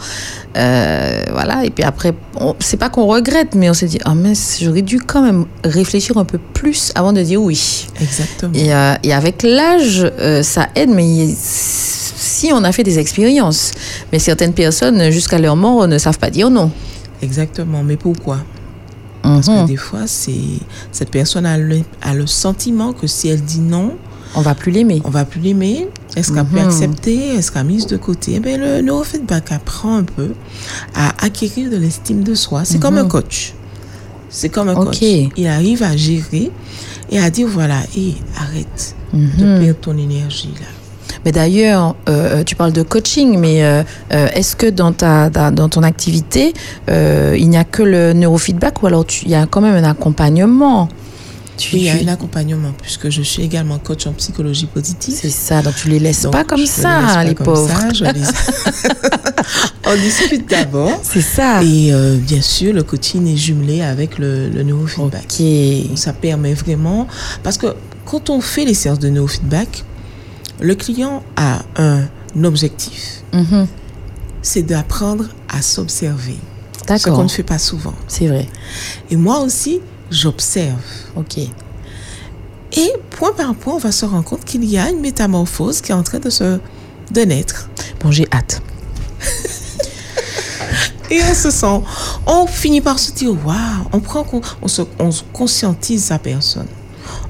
euh, 0.56 1.22
voilà, 1.30 1.64
et 1.64 1.70
puis 1.70 1.84
après, 1.84 2.12
c'est 2.60 2.76
pas 2.78 2.88
qu'on 2.88 3.06
regrette, 3.06 3.54
mais 3.54 3.70
on 3.70 3.74
se 3.74 3.84
dit, 3.84 3.98
ah 4.04 4.14
mince, 4.14 4.58
j'aurais 4.60 4.82
dû 4.82 4.98
quand 4.98 5.22
même 5.22 5.46
réfléchir 5.64 6.16
un 6.18 6.24
peu 6.24 6.38
plus 6.52 6.90
avant 6.94 7.12
de 7.12 7.22
dire 7.22 7.40
oui. 7.42 7.86
Exactement. 8.00 8.52
Et, 8.54 8.74
euh, 8.74 8.94
et 9.02 9.12
avec 9.12 9.42
l'âge, 9.42 10.10
ça 10.42 10.68
aide, 10.74 10.90
mais 10.90 11.28
si 11.36 12.50
on 12.52 12.64
a 12.64 12.72
fait 12.72 12.82
des 12.82 12.98
expériences, 12.98 13.70
mais 14.12 14.18
certaines 14.18 14.52
personnes, 14.52 15.10
jusqu'à 15.10 15.38
leur 15.38 15.56
mort, 15.56 15.86
ne 15.86 15.98
savent 15.98 16.18
pas 16.18 16.30
dire 16.30 16.50
non. 16.50 16.70
Exactement. 17.22 17.82
Mais 17.82 17.96
pourquoi? 17.96 18.38
Parce 19.24 19.46
que 19.46 19.60
Mhm. 19.62 19.66
des 19.66 19.76
fois, 19.76 20.06
c'est 20.06 20.32
cette 20.92 21.10
personne 21.10 21.46
a 21.46 21.56
le, 21.58 21.80
a 22.02 22.14
le 22.14 22.26
sentiment 22.26 22.92
que 22.92 23.06
si 23.06 23.28
elle 23.28 23.40
dit 23.42 23.60
non, 23.60 23.96
On 24.36 24.42
va 24.42 24.54
plus 24.54 24.70
l'aimer. 24.70 25.00
on 25.04 25.10
va 25.10 25.24
plus 25.24 25.40
l'aimer. 25.40 25.88
Est-ce 26.14 26.30
qu'elle 26.32 26.44
peut 26.44 26.60
Mhm. 26.60 26.66
accepter? 26.66 27.28
Est-ce 27.36 27.50
qu'elle 27.50 27.64
mise 27.64 27.86
de 27.86 27.96
côté? 27.96 28.34
Eh 28.36 28.40
bien, 28.40 28.58
le 28.58 28.80
neurofeedback 28.82 29.50
apprend 29.52 29.96
un 29.96 30.04
peu 30.04 30.32
à 30.94 31.08
acquérir 31.24 31.70
de 31.70 31.76
l'estime 31.76 32.22
de 32.22 32.34
soi. 32.34 32.64
C'est 32.64 32.78
comme 32.78 32.98
un 32.98 33.06
coach. 33.08 33.54
C'est 34.28 34.48
comme 34.50 34.68
un 34.68 34.74
coach. 34.74 34.98
Il 35.00 35.46
arrive 35.46 35.82
à 35.82 35.96
gérer 35.96 36.50
et 37.10 37.18
à 37.18 37.30
dire 37.30 37.48
voilà, 37.48 37.80
hé, 37.96 38.14
arrête 38.36 38.94
Mhm. 39.12 39.30
de 39.38 39.58
perdre 39.60 39.80
ton 39.80 39.96
énergie 39.96 40.52
là. 40.60 40.66
Mais 41.24 41.32
d'ailleurs, 41.32 41.94
euh, 42.08 42.44
tu 42.44 42.54
parles 42.56 42.72
de 42.72 42.82
coaching, 42.82 43.38
mais 43.38 43.62
euh, 43.64 43.82
euh, 44.12 44.28
est-ce 44.34 44.56
que 44.56 44.66
dans, 44.66 44.92
ta, 44.92 45.30
dans 45.30 45.68
ton 45.68 45.82
activité, 45.82 46.52
euh, 46.90 47.34
il 47.38 47.48
n'y 47.48 47.56
a 47.56 47.64
que 47.64 47.82
le 47.82 48.12
neurofeedback 48.12 48.82
ou 48.82 48.86
alors 48.86 49.04
tu- 49.06 49.24
il 49.24 49.30
y 49.30 49.34
a 49.34 49.46
quand 49.46 49.60
même 49.60 49.74
un 49.82 49.88
accompagnement? 49.88 50.88
Tu, 51.56 51.76
Oui, 51.76 51.82
il 51.82 51.86
y 51.86 51.88
a 51.90 52.10
un 52.10 52.12
accompagnement 52.12 52.72
puisque 52.82 53.10
je 53.10 53.22
suis 53.22 53.44
également 53.44 53.78
coach 53.78 54.08
en 54.08 54.12
psychologie 54.12 54.66
positive. 54.66 55.14
C'est 55.20 55.30
ça, 55.30 55.62
donc 55.62 55.76
tu 55.76 55.88
les 55.88 56.00
laisses 56.00 56.22
Donc, 56.22 56.32
pas 56.32 56.42
comme 56.42 56.66
ça, 56.66 57.22
les 57.22 57.28
les 57.28 57.34
comme 57.36 57.46
pauvres. 57.46 57.68
ça, 57.68 57.92
je 57.94 58.04
les- 58.04 58.10
On 59.86 59.94
discute 59.94 60.48
d'abord. 60.50 61.00
C'est 61.04 61.20
ça. 61.20 61.62
Et 61.62 61.92
euh, 61.92 62.16
bien 62.16 62.42
sûr, 62.42 62.72
le 62.72 62.82
coaching 62.82 63.32
est 63.32 63.36
jumelé 63.36 63.82
avec 63.82 64.18
le, 64.18 64.48
le 64.48 64.62
neurofeedback. 64.64 65.24
Ok. 65.24 65.88
Donc, 65.90 65.98
ça 65.98 66.12
permet 66.12 66.54
vraiment. 66.54 67.06
Parce 67.44 67.56
que 67.58 67.68
quand 68.04 68.30
on 68.30 68.40
fait 68.40 68.64
les 68.64 68.74
séances 68.74 68.98
de 68.98 69.08
neurofeedback, 69.08 69.84
le 70.64 70.74
client 70.74 71.22
a 71.36 71.62
un 71.76 72.02
objectif 72.42 73.22
Mhm. 73.32 73.66
c'est 74.42 74.62
d'apprendre 74.62 75.26
à 75.48 75.60
s'observer. 75.62 76.38
Ce 76.88 77.08
qu'on 77.08 77.22
ne 77.24 77.28
fait 77.28 77.42
pas 77.42 77.58
souvent. 77.58 77.94
c'est 78.08 78.26
vrai. 78.28 78.48
Et 79.10 79.16
moi 79.16 79.40
aussi, 79.40 79.80
j'observe. 80.10 80.80
Ok. 81.16 81.38
Et 81.38 82.92
point 83.10 83.32
par 83.32 83.54
point, 83.54 83.74
on 83.74 83.78
va 83.78 83.92
se 83.92 84.04
rendre 84.04 84.24
compte 84.24 84.44
qu'il 84.44 84.64
y 84.64 84.76
a 84.78 84.88
une 84.90 85.00
métamorphose 85.00 85.80
qui 85.80 85.92
est 85.92 85.94
en 85.94 86.02
train 86.02 86.18
de 86.18 86.30
se 86.30 86.58
de 87.12 87.20
naître. 87.20 87.68
Bon, 88.00 88.10
j'ai 88.10 88.26
hâte. 88.32 88.62
Et 91.10 91.20
on 91.30 91.34
se 91.34 91.50
sent, 91.50 91.80
on 92.26 92.46
finit 92.46 92.80
par 92.80 92.98
se 92.98 93.12
dire, 93.12 93.30
waouh, 93.46 93.56
on 93.92 94.00
prend, 94.00 94.24
on 94.62 94.68
se, 94.68 94.82
on 94.98 95.10
se 95.10 95.22
conscientise 95.32 96.04
sa 96.04 96.18
personne. 96.18 96.66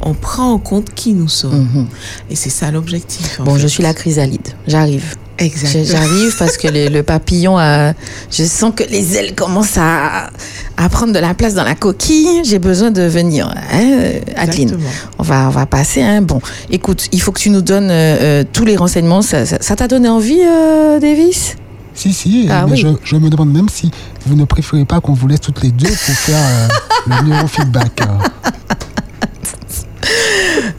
On 0.01 0.15
prend 0.15 0.53
en 0.53 0.59
compte 0.59 0.93
qui 0.95 1.13
nous 1.15 1.29
sommes. 1.29 1.69
Mhm. 1.75 1.87
Et 2.31 2.37
c'est 2.37 2.51
ça 2.51 2.71
l'objectif. 2.71 3.41
Bon, 3.41 3.55
fait. 3.55 3.61
je 3.61 3.67
suis 3.67 3.83
la 3.83 3.95
chrysalide. 3.95 4.49
J'arrive. 4.67 5.17
Exactement. 5.39 5.85
J'arrive 5.85 6.37
parce 6.39 6.57
que 6.57 6.69
le, 6.69 6.89
le 6.89 7.03
papillon, 7.03 7.59
a, 7.59 7.93
je 8.31 8.45
sens 8.45 8.73
que 8.77 8.85
les 8.85 9.17
ailes 9.17 9.35
commencent 9.35 9.79
à, 9.79 10.31
à 10.77 10.89
prendre 10.89 11.13
de 11.13 11.19
la 11.19 11.35
place 11.35 11.55
dans 11.55 11.65
la 11.65 11.75
coquille. 11.75 12.43
J'ai 12.45 12.61
besoin 12.61 12.91
de 12.93 13.03
venir. 13.03 13.49
Hein, 13.73 14.21
Adeline 14.37 14.69
Exactement. 14.69 14.91
On 15.19 15.23
va, 15.25 15.47
on 15.49 15.51
va 15.51 15.67
passer. 15.67 16.03
Hein. 16.03 16.23
Bon, 16.23 16.41
écoute, 16.71 17.09
il 17.11 17.21
faut 17.21 17.33
que 17.33 17.41
tu 17.41 17.51
nous 17.51 17.63
donnes 17.63 17.91
euh, 17.91 18.17
euh, 18.21 18.45
tous 18.53 18.65
les 18.65 18.77
renseignements. 18.77 19.23
Ça 19.23 19.45
t'a 19.77 19.89
donné 19.89 20.09
envie, 20.09 20.39
euh, 20.41 21.01
Davis? 21.01 21.57
Si, 21.97 22.13
si, 22.13 22.47
Ah 22.51 22.67
mais 22.67 22.73
oui. 22.73 22.79
je, 22.81 22.89
je 23.05 23.17
me 23.17 23.29
demande 23.31 23.53
même 23.53 23.69
si 23.69 23.91
vous 24.27 24.35
ne 24.37 24.45
préférez 24.45 24.85
pas 24.85 25.01
qu'on 25.01 25.13
vous 25.15 25.29
laisse 25.29 25.41
toutes 25.41 25.63
les 25.63 25.71
deux 25.71 25.87
pour 25.89 26.15
faire 26.15 26.37
euh, 26.39 26.69
le 27.07 27.29
neurofeedback. 27.29 28.01
euh. 28.03 28.05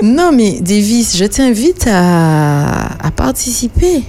Non, 0.02 0.32
mais 0.34 0.60
Davis, 0.62 1.16
je 1.18 1.26
t'invite 1.26 1.86
à, 1.88 3.06
à 3.06 3.12
participer. 3.12 4.04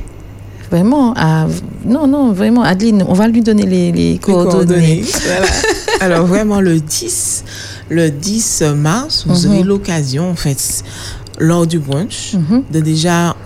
Vraiment. 0.71 1.15
À, 1.17 1.47
non, 1.85 2.07
non, 2.09 2.33
vraiment. 2.33 2.63
Adeline, 2.63 3.05
on 3.09 3.13
va 3.15 3.29
lui 3.29 3.41
donner 3.41 3.65
les, 3.65 3.93
les 3.93 4.13
Les 4.13 4.19
coordonnées. 4.19 5.05
Voilà. 5.25 5.47
Alors 6.01 6.27
vraiment 6.27 6.61
le 6.61 6.81
10, 6.81 7.45
le 7.89 8.11
10 8.11 8.63
mars, 8.77 9.25
vous 9.29 9.47
Mhm. 9.47 9.53
aurez 9.55 9.63
l'occasion 9.63 10.31
en 10.31 10.35
fait 10.35 10.83
lors 11.39 11.67
du 11.67 11.79
brunch 11.79 12.35
Mhm. 12.35 12.65
de 12.73 12.81
déjà 12.81 13.37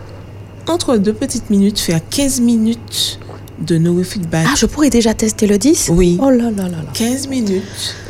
entre 0.67 0.97
deux 0.97 1.13
petites 1.13 1.51
minutes 1.51 1.79
faire 1.79 2.01
15 2.09 2.41
minutes 2.41 3.21
de 3.61 3.77
neurofeedback. 3.79 4.47
Ah, 4.51 4.55
je 4.57 4.67
pourrais 4.67 4.91
déjà 4.91 5.15
tester 5.15 5.47
le 5.47 5.59
10 5.59 5.91
Oui. 5.93 6.19
Oh 6.23 6.31
là 6.31 6.51
là 6.51 6.63
là 6.63 6.69
là. 6.69 6.85
15 6.95 7.29
minutes, 7.29 7.63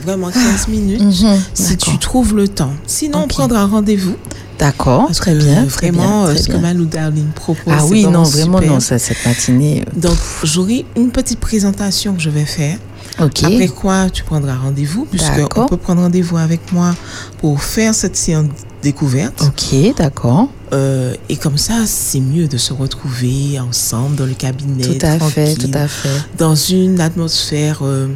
vraiment 0.04 0.30
15 0.30 0.68
minutes. 0.68 1.00
Mhm, 1.02 1.38
Si 1.54 1.76
tu 1.76 1.98
trouves 1.98 2.34
le 2.36 2.48
temps. 2.48 2.72
Sinon, 2.86 3.18
Ok. 3.18 3.24
on 3.24 3.28
prendra 3.28 3.66
rendez-vous. 3.66 4.14
D'accord, 4.58 5.10
très 5.12 5.34
bien. 5.34 5.64
très 5.66 5.90
Vraiment, 5.90 6.24
bien, 6.24 6.28
euh, 6.30 6.34
très 6.34 6.42
ce 6.42 6.48
que. 6.48 6.56
Malou 6.58 6.84
Darling 6.84 7.28
propose. 7.34 7.72
Ah 7.74 7.84
oui, 7.86 8.04
non, 8.06 8.24
vraiment 8.24 8.60
non, 8.60 8.78
ça, 8.78 8.98
cette 8.98 9.24
matinée. 9.24 9.82
euh, 9.86 10.00
Donc, 10.00 10.16
j'aurai 10.44 10.84
une 10.96 11.10
petite 11.10 11.40
présentation 11.40 12.12
que 12.14 12.20
je 12.20 12.28
vais 12.28 12.44
faire. 12.44 12.76
Ok. 13.22 13.42
Après 13.42 13.68
quoi, 13.68 14.10
tu 14.10 14.22
prendras 14.22 14.56
rendez-vous, 14.56 15.06
puisque 15.06 15.34
D'accord. 15.34 15.64
on 15.64 15.68
peut 15.68 15.76
prendre 15.78 16.02
rendez-vous 16.02 16.36
avec 16.36 16.72
moi 16.72 16.94
pour 17.38 17.62
faire 17.62 17.94
cette 17.94 18.16
séance 18.16 18.48
découverte. 18.82 19.42
Ok, 19.42 19.94
d'accord. 19.96 20.48
Euh, 20.72 21.14
et 21.28 21.36
comme 21.36 21.58
ça, 21.58 21.84
c'est 21.86 22.20
mieux 22.20 22.46
de 22.46 22.56
se 22.56 22.72
retrouver 22.72 23.58
ensemble 23.58 24.16
dans 24.16 24.26
le 24.26 24.34
cabinet, 24.34 24.84
Tout 24.84 25.04
à 25.06 25.18
fait, 25.18 25.54
tout 25.54 25.70
à 25.74 25.88
fait. 25.88 26.08
dans 26.38 26.54
une 26.54 27.00
atmosphère 27.00 27.80
euh, 27.82 28.06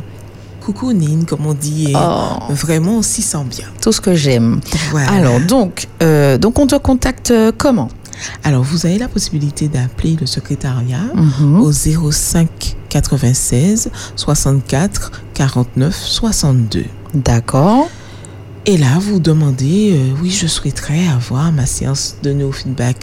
cocooning, 0.64 1.24
comme 1.24 1.46
on 1.46 1.54
dit. 1.54 1.90
Et 1.90 1.94
Oh, 1.96 2.52
Vraiment, 2.52 2.98
on 2.98 3.02
s'y 3.02 3.22
sent 3.22 3.44
bien. 3.50 3.66
tout 3.82 3.92
ce 3.92 4.00
que 4.00 4.14
j'aime. 4.14 4.60
Voilà. 4.90 5.10
Alors, 5.12 5.40
donc, 5.40 5.88
euh, 6.02 6.38
donc, 6.38 6.58
on 6.58 6.66
te 6.66 6.76
contacte 6.76 7.30
euh, 7.32 7.50
comment? 7.56 7.88
Alors, 8.44 8.62
vous 8.62 8.86
avez 8.86 8.98
la 8.98 9.08
possibilité 9.08 9.66
d'appeler 9.68 10.16
le 10.20 10.26
secrétariat 10.26 11.00
Mhm. 11.14 11.60
au 11.60 11.72
05 11.72 12.76
96 12.88 13.90
64 14.14 15.10
49 15.34 15.96
62. 15.96 16.84
D'accord. 17.14 17.88
Et 18.66 18.78
là, 18.78 18.98
vous 18.98 19.20
demandez, 19.20 19.92
euh, 19.92 20.14
oui, 20.22 20.30
je 20.30 20.46
souhaiterais 20.46 21.06
avoir 21.08 21.52
ma 21.52 21.66
séance 21.66 22.16
de 22.22 22.32
neurofeedback 22.32 22.96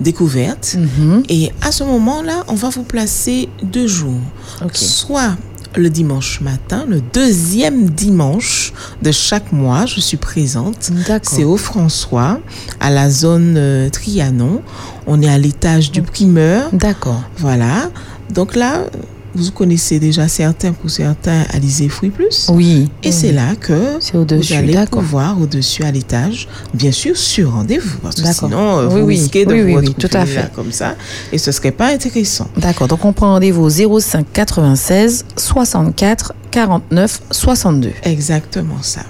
découverte. 0.00 0.76
Mhm. 0.76 1.22
Et 1.28 1.52
à 1.62 1.70
ce 1.70 1.84
moment-là, 1.84 2.42
on 2.48 2.54
va 2.54 2.68
vous 2.68 2.82
placer 2.82 3.48
deux 3.62 3.86
jours. 3.86 4.20
Soit 4.72 5.36
le 5.76 5.88
dimanche 5.90 6.40
matin, 6.40 6.84
le 6.88 7.00
deuxième 7.00 7.90
dimanche 7.90 8.72
de 9.02 9.12
chaque 9.12 9.52
mois, 9.52 9.86
je 9.86 10.00
suis 10.00 10.16
présente. 10.16 10.90
D'accord. 11.06 11.32
C'est 11.32 11.44
au 11.44 11.56
François, 11.56 12.40
à 12.80 12.90
la 12.90 13.08
zone 13.10 13.54
euh, 13.56 13.90
Trianon. 13.90 14.62
On 15.06 15.22
est 15.22 15.28
à 15.28 15.38
l'étage 15.38 15.92
du 15.92 16.02
primeur. 16.02 16.70
D'accord. 16.72 17.22
Voilà. 17.38 17.90
Donc 18.30 18.56
là, 18.56 18.86
vous 19.34 19.50
connaissez 19.50 19.98
déjà 19.98 20.28
certains, 20.28 20.72
pour 20.72 20.90
certains, 20.90 21.42
Alizé 21.52 21.88
Fruit 21.88 22.10
Plus. 22.10 22.48
Oui. 22.52 22.88
Et 23.02 23.12
c'est 23.12 23.32
là 23.32 23.54
que 23.58 23.98
vous 24.12 24.52
allez 24.54 24.86
pouvoir 24.90 25.40
au-dessus 25.40 25.82
à 25.82 25.90
l'étage, 25.90 26.48
bien 26.72 26.92
sûr 26.92 27.16
sur 27.16 27.52
rendez-vous, 27.52 27.98
parce 27.98 28.20
que 28.20 28.32
sinon 28.32 28.78
euh, 28.78 28.86
Oui, 28.88 29.00
vous 29.00 29.06
oui. 29.06 29.14
risquez 29.18 29.44
de 29.46 29.52
Oui, 29.52 29.62
vous 29.72 29.76
retrouver 29.76 29.94
tout 30.08 30.16
à 30.16 30.20
là 30.20 30.26
fait. 30.26 30.52
comme 30.54 30.72
ça, 30.72 30.94
et 31.32 31.38
ce 31.38 31.52
serait 31.52 31.72
pas 31.72 31.88
intéressant. 31.92 32.48
D'accord. 32.56 32.88
Donc, 32.88 33.04
on 33.04 33.12
prend 33.12 33.28
rendez-vous 33.32 33.64
au 33.64 34.00
05 34.00 34.26
96 34.32 35.24
64 35.36 36.32
49 36.50 37.22
62. 37.30 37.90
Exactement 38.04 38.80
ça. 38.82 39.00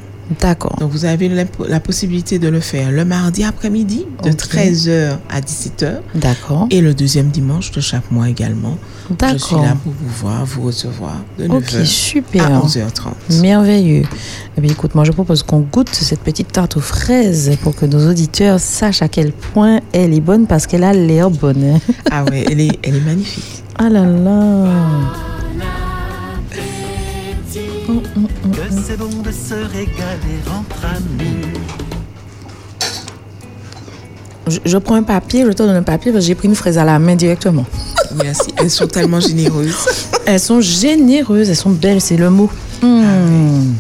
D'accord. 0.40 0.76
Donc 0.81 0.90
vous 0.90 1.04
avez 1.04 1.28
la, 1.28 1.45
la, 1.69 1.81
possibilité 1.81 2.38
de 2.38 2.49
le 2.49 2.61
faire 2.61 2.90
le 2.90 3.04
mardi 3.04 3.45
après-midi 3.45 4.07
de 4.23 4.31
okay. 4.31 4.73
13h 4.73 5.19
à 5.28 5.40
17h. 5.40 6.00
D'accord. 6.14 6.66
Et 6.71 6.81
le 6.81 6.95
deuxième 6.95 7.28
dimanche 7.28 7.71
de 7.73 7.81
chaque 7.81 8.11
mois 8.11 8.28
également. 8.28 8.78
D'accord. 9.11 9.38
Je 9.38 9.45
suis 9.45 9.57
là 9.57 9.76
pour 9.83 9.93
pouvoir 9.93 10.47
vous 10.47 10.62
recevoir 10.62 11.16
de 11.38 11.47
9h 11.47 11.57
Ok, 11.57 11.87
super. 11.87 12.47
à 12.47 12.61
11h30. 12.61 13.40
Merveilleux. 13.40 14.04
Eh 14.57 14.61
bien, 14.61 14.71
écoute, 14.71 14.95
moi, 14.95 15.04
je 15.04 15.12
propose 15.12 15.43
qu'on 15.43 15.61
goûte 15.61 15.90
cette 15.93 16.21
petite 16.21 16.52
tarte 16.52 16.76
aux 16.76 16.81
fraises 16.81 17.57
pour 17.62 17.75
que 17.75 17.85
nos 17.85 18.09
auditeurs 18.09 18.61
sachent 18.61 19.02
à 19.02 19.09
quel 19.09 19.33
point 19.33 19.81
elle 19.93 20.14
est 20.14 20.21
bonne 20.21 20.47
parce 20.47 20.66
qu'elle 20.66 20.85
a 20.85 20.93
l'air 20.93 21.31
bonne. 21.31 21.81
ah 22.11 22.25
ouais, 22.25 22.47
elle 22.50 22.61
est, 22.61 22.78
elle 22.83 22.97
est 22.97 23.00
magnifique. 23.00 23.62
Ah 23.76 23.90
là 23.90 24.04
là. 24.04 25.34
C'est 28.87 28.99
bon 28.99 29.09
de 29.23 29.31
se 29.33 29.55
régaler 29.55 30.41
entre 30.50 30.85
amis. 30.85 31.37
Je, 34.47 34.59
je, 34.64 34.79
prends 34.79 34.97
un 34.97 35.03
papier, 35.03 35.45
je 35.47 35.53
te 35.53 35.62
donne 35.62 35.76
un 35.76 35.83
papier 35.83 36.12
parce 36.12 36.25
que 36.25 36.29
j'ai 36.29 36.35
pris 36.35 36.49
une 36.49 36.55
fraise 36.55 36.76
à 36.76 36.85
la 36.85 36.99
main 36.99 37.14
directement. 37.14 37.64
Merci. 38.23 38.53
Elles 38.59 38.71
sont 38.71 38.87
tellement 38.87 39.21
généreuses. 39.21 39.75
Elles 40.26 40.41
sont 40.41 40.61
généreuses, 40.61 41.49
elles 41.49 41.57
sont 41.57 41.71
belles, 41.71 42.00
c'est 42.00 42.19
le 42.19 42.29
mot. 42.29 42.50
Mmh. 42.83 43.73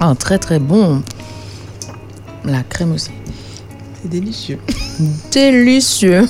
Ah, 0.00 0.14
très 0.18 0.38
très 0.38 0.58
bon. 0.58 1.02
La 2.44 2.62
crème 2.62 2.92
aussi. 2.92 3.10
C'est 4.02 4.08
délicieux. 4.08 4.58
Délicieux. 5.30 6.26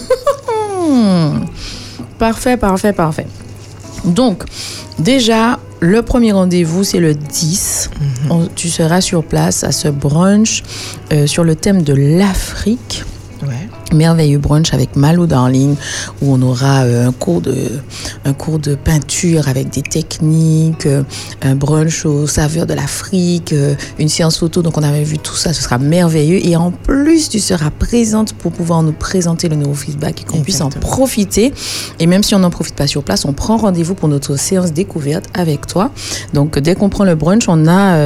parfait, 2.19 2.57
parfait, 2.59 2.93
parfait. 2.93 3.27
Donc, 4.05 4.45
déjà, 4.99 5.59
le 5.81 6.03
premier 6.03 6.33
rendez-vous, 6.33 6.85
c'est 6.85 7.01
le 7.01 7.15
10. 7.15 7.76
Tu 8.55 8.69
seras 8.69 9.01
sur 9.01 9.25
place 9.25 9.65
à 9.65 9.73
ce 9.73 9.89
brunch 9.89 10.63
euh, 11.13 11.27
sur 11.27 11.45
le 11.45 11.55
thème 11.55 11.83
de 11.83 11.95
l'Afrique. 11.95 13.05
Merveilleux 13.95 14.39
brunch 14.39 14.75
avec 14.75 14.97
Malou 14.97 15.27
Darling, 15.27 15.77
où 16.21 16.33
on 16.35 16.43
aura 16.43 16.83
euh, 16.83 17.09
un, 17.09 17.13
cours 17.13 17.41
de, 17.41 17.55
un 18.25 18.33
cours 18.33 18.59
de 18.59 18.75
peinture 18.75 19.49
avec 19.49 19.71
des 19.71 19.83
techniques, 19.83 20.87
euh, 20.87 21.03
un 21.43 21.55
brunch 21.55 22.05
aux 22.05 22.27
saveurs 22.27 22.67
de 22.67 22.75
l'Afrique, 22.75 23.53
euh, 23.53 23.75
une 23.99 24.09
séance 24.09 24.39
photo. 24.39 24.63
Donc, 24.63 24.77
on 24.77 24.83
avait 24.83 25.05
vu 25.05 25.19
tout 25.19 25.35
ça, 25.35 25.53
ce 25.53 25.63
sera 25.63 25.79
merveilleux. 25.79 26.45
Et 26.45 26.57
en 26.57 26.71
plus, 26.73 27.29
tu 27.29 27.39
seras 27.39 27.71
présente 27.71 28.33
pour 28.33 28.53
pouvoir 28.53 28.83
nous 28.83 28.93
présenter 28.93 29.49
le 29.49 29.57
neurofeedback 29.57 30.23
et 30.23 30.25
qu'on 30.25 30.41
puisse 30.41 30.61
en 30.61 30.69
profiter. 30.69 31.53
Et 32.01 32.07
même 32.07 32.23
si 32.23 32.35
on 32.35 32.41
n'en 32.41 32.51
profite 32.51 32.75
pas 32.75 32.87
sur 32.87 33.03
place, 33.03 33.25
on 33.25 33.33
prend 33.33 33.57
rendez-vous 33.57 33.95
pour 33.95 34.09
notre 34.09 34.37
séance 34.37 34.73
découverte 34.73 35.27
avec 35.35 35.67
toi. 35.67 35.91
Donc, 36.35 36.59
dès 36.59 36.75
qu'on 36.75 36.89
prend 36.89 37.05
le 37.05 37.15
brunch, 37.15 37.45
on 37.49 37.67
a 37.69 37.97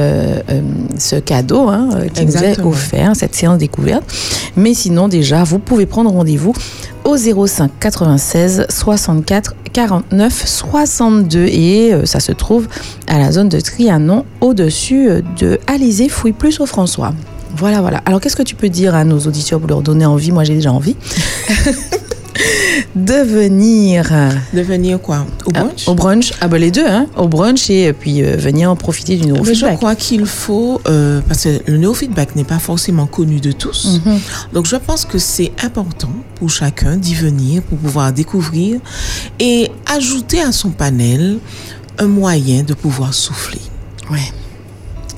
ce 0.97 1.15
cadeau 1.15 1.69
hein, 1.69 1.89
qui 2.13 2.21
Exactement. 2.21 2.65
nous 2.69 2.71
est 2.71 2.75
offert, 2.75 3.15
cette 3.15 3.35
séance 3.35 3.57
découverte. 3.57 4.03
Mais 4.55 4.73
sinon, 4.73 5.07
déjà, 5.07 5.43
vous 5.43 5.59
pouvez 5.59 5.70
prendre 5.85 6.11
rendez-vous 6.11 6.53
au 7.03 7.17
05 7.17 7.71
96 7.79 8.65
64 8.69 9.55
49 9.73 10.43
62 10.45 11.45
et 11.45 11.93
euh, 11.93 12.05
ça 12.05 12.19
se 12.19 12.31
trouve 12.31 12.67
à 13.07 13.17
la 13.17 13.31
zone 13.31 13.49
de 13.49 13.59
Trianon 13.59 14.25
au-dessus 14.41 15.09
de 15.37 15.59
Alizé 15.67 16.09
Fouille 16.09 16.33
Plus 16.33 16.59
au 16.59 16.65
François. 16.65 17.13
Voilà, 17.55 17.81
voilà. 17.81 18.01
Alors, 18.05 18.21
qu'est-ce 18.21 18.35
que 18.35 18.43
tu 18.43 18.55
peux 18.55 18.69
dire 18.69 18.95
à 18.95 19.03
nos 19.03 19.19
auditeurs 19.19 19.59
pour 19.59 19.69
leur 19.69 19.81
donner 19.81 20.05
envie? 20.05 20.31
Moi, 20.31 20.43
j'ai 20.43 20.55
déjà 20.55 20.71
envie. 20.71 20.95
de 22.95 23.13
venir. 23.23 24.11
De 24.53 24.61
venir 24.61 24.99
quoi? 25.01 25.25
Au 25.45 25.51
brunch? 25.51 25.87
Au 25.87 25.95
brunch. 25.95 26.33
Ah 26.41 26.47
ben 26.47 26.57
les 26.57 26.71
deux, 26.71 26.85
hein. 26.87 27.07
Au 27.17 27.27
brunch 27.27 27.69
et 27.69 27.93
puis 27.93 28.23
euh, 28.23 28.35
venir 28.37 28.69
en 28.69 28.75
profiter 28.75 29.17
du 29.17 29.27
neurofeedback. 29.27 29.71
Je 29.71 29.75
crois 29.77 29.95
qu'il 29.95 30.25
faut, 30.25 30.81
euh, 30.87 31.21
parce 31.27 31.43
que 31.43 31.61
le 31.67 31.77
neurofeedback 31.77 32.35
n'est 32.35 32.43
pas 32.43 32.59
forcément 32.59 33.07
connu 33.07 33.39
de 33.39 33.51
tous. 33.51 33.85
Mm 33.85 34.09
-hmm. 34.09 34.19
Donc 34.53 34.65
je 34.65 34.75
pense 34.77 35.05
que 35.05 35.17
c'est 35.17 35.51
important 35.63 36.13
pour 36.35 36.49
chacun 36.49 36.97
d'y 36.97 37.15
venir 37.15 37.61
pour 37.63 37.77
pouvoir 37.77 38.11
découvrir 38.13 38.79
et 39.39 39.71
ajouter 39.97 40.41
à 40.41 40.51
son 40.51 40.71
panel 40.71 41.39
un 41.97 42.07
moyen 42.07 42.63
de 42.63 42.73
pouvoir 42.73 43.13
souffler. 43.13 43.61
Ouais. 44.09 44.31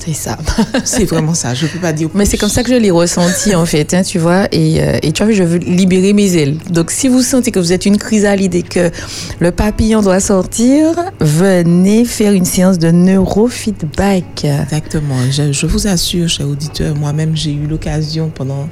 C'est 0.05 0.13
ça. 0.13 0.37
c'est 0.83 1.05
vraiment 1.05 1.33
ça. 1.33 1.53
Je 1.53 1.65
peux 1.65 1.79
pas 1.79 1.93
dire. 1.93 2.09
Plus. 2.09 2.17
Mais 2.17 2.25
c'est 2.25 2.37
comme 2.37 2.49
ça 2.49 2.63
que 2.63 2.69
je 2.69 2.75
l'ai 2.75 2.91
ressenti 2.91 3.55
en 3.55 3.65
fait, 3.65 3.93
hein, 3.93 4.01
tu 4.03 4.19
vois. 4.19 4.47
Et, 4.51 4.81
euh, 4.81 4.99
et, 5.01 5.11
tu 5.11 5.23
vois, 5.23 5.31
je 5.31 5.43
veux 5.43 5.59
libérer 5.59 6.13
mes 6.13 6.35
ailes. 6.35 6.57
Donc, 6.69 6.91
si 6.91 7.07
vous 7.07 7.21
sentez 7.21 7.51
que 7.51 7.59
vous 7.59 7.71
êtes 7.71 7.85
une 7.85 7.97
chrysalide 7.97 8.55
et 8.55 8.63
que 8.63 8.91
le 9.39 9.51
papillon 9.51 10.01
doit 10.01 10.19
sortir, 10.19 10.93
venez 11.19 12.03
faire 12.05 12.33
une 12.33 12.45
séance 12.45 12.79
de 12.79 12.91
neurofeedback. 12.91 14.45
Exactement. 14.45 15.15
Je, 15.31 15.51
je 15.53 15.65
vous 15.65 15.87
assure, 15.87 16.27
chers 16.27 16.49
auditeurs, 16.49 16.95
moi-même, 16.95 17.35
j'ai 17.35 17.53
eu 17.53 17.67
l'occasion 17.67 18.29
pendant 18.33 18.67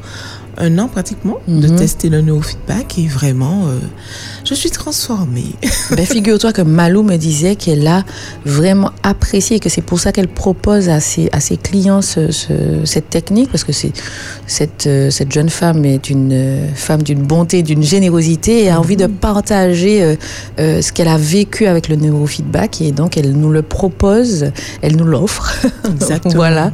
un 0.58 0.78
an 0.80 0.88
pratiquement 0.88 1.38
mm 1.48 1.58
-hmm. 1.58 1.62
de 1.62 1.68
tester 1.78 2.10
le 2.10 2.22
neurofeedback 2.22 3.00
et 3.00 3.08
vraiment, 3.08 3.60
euh, 3.68 3.80
je 4.44 4.54
suis 4.54 4.72
transformée. 4.72 5.52
ben, 5.98 6.06
Figure-toi 6.06 6.52
que 6.54 6.62
Malou 6.62 7.04
me 7.04 7.18
disait 7.18 7.56
qu'elle 7.56 7.88
a 7.88 8.04
vraiment 8.46 8.92
apprécié 9.04 9.58
et 9.58 9.60
que 9.60 9.70
c'est 9.70 9.82
pour 9.82 10.00
ça 10.00 10.12
qu'elle 10.12 10.28
propose 10.28 10.90
à 10.90 11.00
ses, 11.00 11.30
à 11.32 11.40
ses 11.40 11.58
clients 11.58 12.02
ce, 12.02 12.32
ce, 12.32 12.54
cette 12.86 13.10
technique 13.10 13.50
parce 13.52 13.64
que 13.64 13.72
cette, 13.72 14.88
euh, 14.88 15.10
cette 15.10 15.32
jeune 15.32 15.50
femme 15.50 15.86
est 15.86 16.10
une 16.10 16.32
euh, 16.34 16.68
femme 16.76 17.04
d'une 17.04 17.22
bonté, 17.22 17.64
d'une 17.64 17.84
générosité 17.84 18.64
et 18.64 18.70
a 18.70 18.74
mm 18.74 18.76
-hmm. 18.76 18.80
envie 18.80 18.98
de 18.98 19.08
partager 19.08 19.96
euh, 20.04 20.16
euh, 20.60 20.82
ce 20.82 20.92
qu'elle 20.92 21.08
a 21.08 21.18
vécu 21.18 21.68
avec 21.68 21.88
le 21.90 21.96
neurofeedback 21.96 22.82
et 22.82 22.92
donc 22.92 23.18
elle 23.18 23.32
nous 23.34 23.52
le 23.52 23.62
propose, 23.62 24.52
elle 24.82 24.96
nous 24.96 25.06
l'offre. 25.14 25.46
Exactement. 25.94 26.36
voilà. 26.36 26.72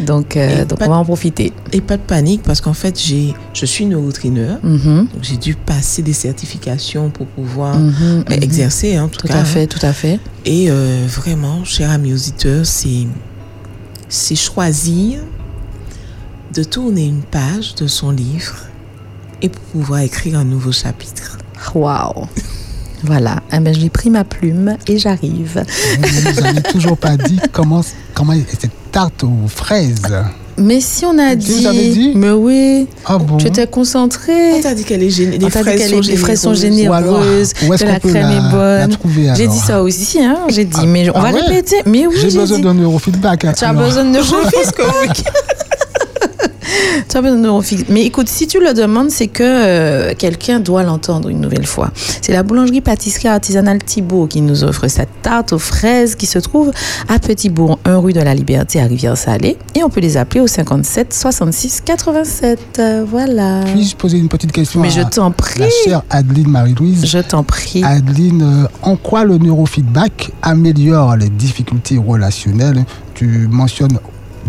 Donc, 0.00 0.28
donc 0.68 0.78
on 0.80 0.88
va 0.88 0.96
en 0.96 1.04
profiter. 1.04 1.52
Et 1.72 1.80
pas 1.80 1.96
de 1.96 2.02
panique 2.14 2.42
parce 2.42 2.60
qu'en 2.60 2.74
fait, 2.82 2.94
j'ai 3.06 3.29
je 3.52 3.66
suis 3.66 3.86
neurotrainer, 3.86 4.56
mm 4.62 4.76
-hmm. 4.76 4.96
donc 5.12 5.22
j'ai 5.22 5.36
dû 5.36 5.54
passer 5.54 6.02
des 6.02 6.12
certifications 6.12 7.10
pour 7.10 7.26
pouvoir 7.26 7.78
mm 7.78 7.90
-hmm, 7.90 8.42
exercer, 8.42 8.96
hein, 8.96 9.04
en 9.04 9.08
tout, 9.08 9.20
tout 9.20 9.28
cas. 9.28 9.40
à 9.40 9.44
fait, 9.44 9.66
tout 9.66 9.84
à 9.86 9.92
fait. 9.92 10.18
Et 10.44 10.70
euh, 10.70 11.06
vraiment, 11.20 11.64
chers 11.64 11.90
amis 11.90 12.12
auditeurs, 12.12 12.64
c'est 12.64 13.06
c'est 14.08 14.36
choisir 14.36 15.20
de 16.56 16.62
tourner 16.64 17.06
une 17.14 17.22
page 17.38 17.74
de 17.80 17.86
son 17.86 18.10
livre 18.10 18.56
et 19.42 19.48
pour 19.48 19.62
pouvoir 19.74 20.00
écrire 20.00 20.38
un 20.38 20.44
nouveau 20.44 20.72
chapitre. 20.72 21.38
Waouh 21.74 22.26
voilà, 23.02 23.42
eh 23.52 23.60
ben, 23.60 23.74
j'ai 23.74 23.88
pris 23.88 24.10
ma 24.10 24.24
plume 24.24 24.76
et 24.86 24.98
j'arrive. 24.98 25.64
Vous 26.34 26.40
n'avez 26.42 26.62
toujours 26.62 26.98
pas 26.98 27.16
dit 27.16 27.40
comment, 27.52 27.82
comment 28.14 28.34
cette 28.58 28.70
tarte 28.92 29.24
aux 29.24 29.48
fraises. 29.48 30.02
Mais 30.60 30.80
si 30.80 31.04
on 31.06 31.18
a 31.18 31.34
dit, 31.34 31.66
dit, 31.70 32.12
mais 32.14 32.30
oui, 32.30 32.86
ah 33.06 33.18
bon? 33.18 33.38
tu 33.38 33.46
étais 33.46 33.66
concentré. 33.66 34.52
On 34.54 34.60
t'a 34.60 34.74
dit 34.74 34.84
qu'elle 34.84 35.02
est 35.02 35.10
généreuse. 35.10 35.42
Les, 35.42 35.50
fraises, 35.50 35.90
sont 35.90 36.00
les 36.00 36.16
fraises 36.16 36.40
sont 36.40 36.54
généreuses, 36.54 37.52
que 37.54 37.84
la 37.84 37.98
crème 37.98 38.30
est 38.30 38.50
bonne. 38.50 38.96
J'ai 39.34 39.48
dit 39.48 39.58
ça 39.58 39.82
aussi, 39.82 40.20
hein. 40.22 40.38
J'ai 40.48 40.64
dit, 40.64 40.80
ah, 40.82 40.86
mais 40.86 41.08
on 41.10 41.14
ah 41.16 41.20
va 41.20 41.32
ouais? 41.32 41.40
répéter. 41.40 41.76
Mais 41.86 42.06
oui, 42.06 42.16
j'ai 42.20 42.38
besoin 42.38 42.58
d'un 42.58 42.74
neurofeedback. 42.74 43.54
Tu 43.56 43.64
as 43.64 43.72
besoin 43.72 44.04
de 44.04 44.10
neurofeedback. 44.10 45.24
tu 47.08 47.16
as 47.16 47.22
besoin 47.22 47.38
de. 47.38 47.92
Mais 47.92 48.04
écoute, 48.04 48.28
si 48.28 48.46
tu 48.46 48.60
le 48.60 48.74
demandes, 48.74 49.10
c'est 49.10 49.26
que 49.28 49.42
euh, 49.44 50.14
quelqu'un 50.16 50.60
doit 50.60 50.82
l'entendre 50.82 51.28
une 51.28 51.40
nouvelle 51.40 51.66
fois. 51.66 51.90
C'est 52.22 52.32
la 52.32 52.42
boulangerie 52.42 52.80
pâtisserie 52.80 53.28
artisanale 53.28 53.82
Thibault 53.82 54.26
qui 54.26 54.40
nous 54.40 54.64
offre 54.64 54.88
cette 54.88 55.22
tarte 55.22 55.52
aux 55.52 55.58
fraises 55.58 56.14
qui 56.14 56.26
se 56.26 56.38
trouve 56.38 56.70
à 57.08 57.18
Petit-Bourg, 57.18 57.78
1 57.84 57.98
rue 57.98 58.12
de 58.12 58.20
la 58.20 58.34
Liberté 58.34 58.80
à 58.80 58.84
Rivière-Salée. 58.84 59.56
Et 59.74 59.82
on 59.82 59.88
peut 59.88 60.00
les 60.00 60.16
appeler 60.16 60.40
au 60.40 60.46
57 60.46 61.12
66 61.12 61.82
87. 61.84 62.60
Euh, 62.78 63.04
voilà. 63.08 63.62
Puis-je 63.72 63.96
poser 63.96 64.18
une 64.18 64.28
petite 64.28 64.52
question 64.52 64.80
Mais 64.80 64.88
à 64.88 64.90
je 64.90 65.02
t'en 65.02 65.30
prie. 65.30 65.60
La 65.60 65.68
chère 65.84 66.02
Adeline 66.10 66.48
Marie-Louise. 66.48 67.06
Je 67.06 67.18
t'en 67.18 67.42
prie. 67.42 67.82
Adeline, 67.84 68.42
euh, 68.42 68.68
en 68.82 68.96
quoi 68.96 69.24
le 69.24 69.38
neurofeedback 69.38 70.30
améliore 70.42 71.16
les 71.16 71.28
difficultés 71.28 71.98
relationnelles? 71.98 72.84
Tu 73.14 73.48
mentionnes 73.50 73.98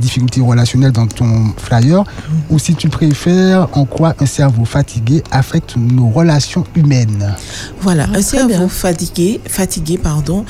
difficultés 0.02 0.42
relationnelles 0.42 0.92
dans 0.92 1.08
ton 1.08 1.54
flyer 1.58 2.02
mmh. 2.02 2.34
ou 2.50 2.60
si 2.60 2.76
tu 2.76 2.90
préfères 2.90 3.68
en 3.72 3.86
quoi 3.86 4.16
un 4.20 4.26
cerveau 4.26 4.66
fatigué 4.66 5.24
affecte 5.32 5.76
nos 5.78 6.10
relations 6.10 6.66
humaines. 6.76 7.34
Voilà, 7.82 8.08
ah, 8.14 8.18
un 8.18 8.22
cerveau 8.22 8.48
bien. 8.48 8.68
fatigué, 8.68 9.40
fatigué 9.46 9.98
pardon, 9.98 10.46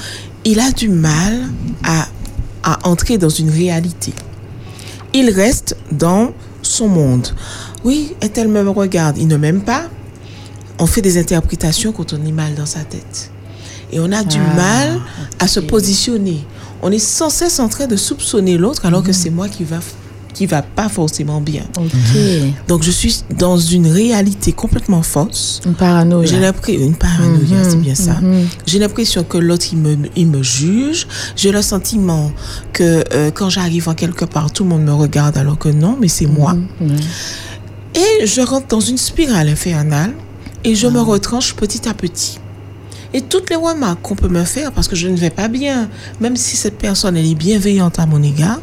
il 0.45 0.59
a 0.59 0.71
du 0.71 0.89
mal 0.89 1.41
à, 1.83 2.07
à 2.63 2.87
entrer 2.87 3.17
dans 3.17 3.29
une 3.29 3.49
réalité. 3.49 4.13
Il 5.13 5.29
reste 5.29 5.75
dans 5.91 6.31
son 6.61 6.87
monde. 6.87 7.27
Oui, 7.83 8.15
est-elle 8.21 8.47
me 8.47 8.67
regarde, 8.69 9.17
il 9.17 9.27
ne 9.27 9.37
m'aime 9.37 9.61
pas? 9.61 9.83
On 10.79 10.87
fait 10.87 11.01
des 11.01 11.19
interprétations 11.19 11.91
quand 11.91 12.13
on 12.13 12.25
est 12.25 12.31
mal 12.31 12.55
dans 12.55 12.65
sa 12.65 12.83
tête. 12.83 13.31
Et 13.91 13.99
on 13.99 14.11
a 14.11 14.19
ah, 14.19 14.23
du 14.23 14.39
mal 14.39 14.99
à 15.39 15.47
se 15.47 15.59
positionner 15.59 16.45
on 16.81 16.91
est 16.91 16.99
sans 16.99 17.29
cesse 17.29 17.59
en 17.59 17.67
train 17.69 17.87
de 17.87 17.95
soupçonner 17.95 18.57
l'autre 18.57 18.85
alors 18.85 19.01
mmh. 19.01 19.05
que 19.05 19.13
c'est 19.13 19.29
moi 19.29 19.47
qui 19.49 19.63
va 19.63 19.79
qui 20.33 20.45
va 20.45 20.61
pas 20.61 20.87
forcément 20.87 21.41
bien. 21.41 21.63
Ok. 21.77 21.91
Donc 22.69 22.83
je 22.83 22.91
suis 22.91 23.23
dans 23.37 23.57
une 23.57 23.87
réalité 23.87 24.53
complètement 24.53 25.01
fausse. 25.03 25.59
Une 25.65 25.73
paranoïa. 25.73 26.25
J'ai 26.29 26.39
l'impression, 26.39 26.81
une 26.81 26.95
paranoïa, 26.95 27.57
Mhm, 27.57 27.69
c'est 27.69 27.81
bien 27.81 27.95
ça. 27.95 28.13
mhm. 28.21 28.47
J'ai 28.65 28.79
l'impression 28.79 29.23
que 29.25 29.37
l'autre, 29.37 29.65
il 29.73 29.79
me, 29.79 29.97
il 30.15 30.27
me 30.27 30.41
juge. 30.41 31.05
J'ai 31.35 31.51
le 31.51 31.61
sentiment 31.61 32.31
que 32.71 33.03
euh, 33.13 33.29
quand 33.31 33.49
j'arrive 33.49 33.89
en 33.89 33.93
quelque 33.93 34.23
part, 34.23 34.51
tout 34.53 34.63
le 34.63 34.69
monde 34.69 34.83
me 34.83 34.93
regarde 34.93 35.37
alors 35.37 35.57
que 35.57 35.67
non, 35.67 35.97
mais 35.99 36.07
c'est 36.07 36.27
moi. 36.27 36.53
Mhm. 36.53 36.95
Et 37.95 38.25
je 38.25 38.39
rentre 38.41 38.67
dans 38.67 38.79
une 38.79 38.97
spirale 38.97 39.49
infernale 39.49 40.13
et 40.63 40.75
je 40.75 40.87
me 40.87 41.01
retranche 41.01 41.55
petit 41.55 41.89
à 41.89 41.93
petit. 41.93 42.39
Et 43.13 43.21
toutes 43.21 43.49
les 43.49 43.55
remarques 43.55 44.01
qu'on 44.01 44.15
peut 44.15 44.29
me 44.29 44.43
faire, 44.43 44.71
parce 44.71 44.87
que 44.87 44.95
je 44.95 45.07
ne 45.07 45.15
vais 45.15 45.29
pas 45.29 45.47
bien, 45.47 45.89
même 46.19 46.35
si 46.35 46.55
cette 46.55 46.77
personne 46.77 47.17
elle 47.17 47.25
est 47.25 47.35
bienveillante 47.35 47.99
à 47.99 48.05
mon 48.05 48.23
égard, 48.23 48.61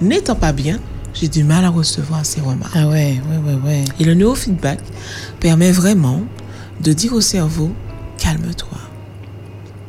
n'étant 0.00 0.36
pas 0.36 0.52
bien, 0.52 0.78
j'ai 1.14 1.28
du 1.28 1.42
mal 1.42 1.64
à 1.64 1.70
recevoir 1.70 2.24
ces 2.24 2.40
remarques. 2.40 2.74
Ah 2.76 2.86
ouais, 2.88 3.20
ouais, 3.28 3.52
ouais, 3.52 3.58
ouais. 3.64 3.84
Et 3.98 4.04
le 4.04 4.14
neurofeedback 4.14 4.78
permet 5.40 5.72
vraiment 5.72 6.22
de 6.80 6.92
dire 6.92 7.12
au 7.12 7.20
cerveau, 7.20 7.72
calme-toi, 8.18 8.78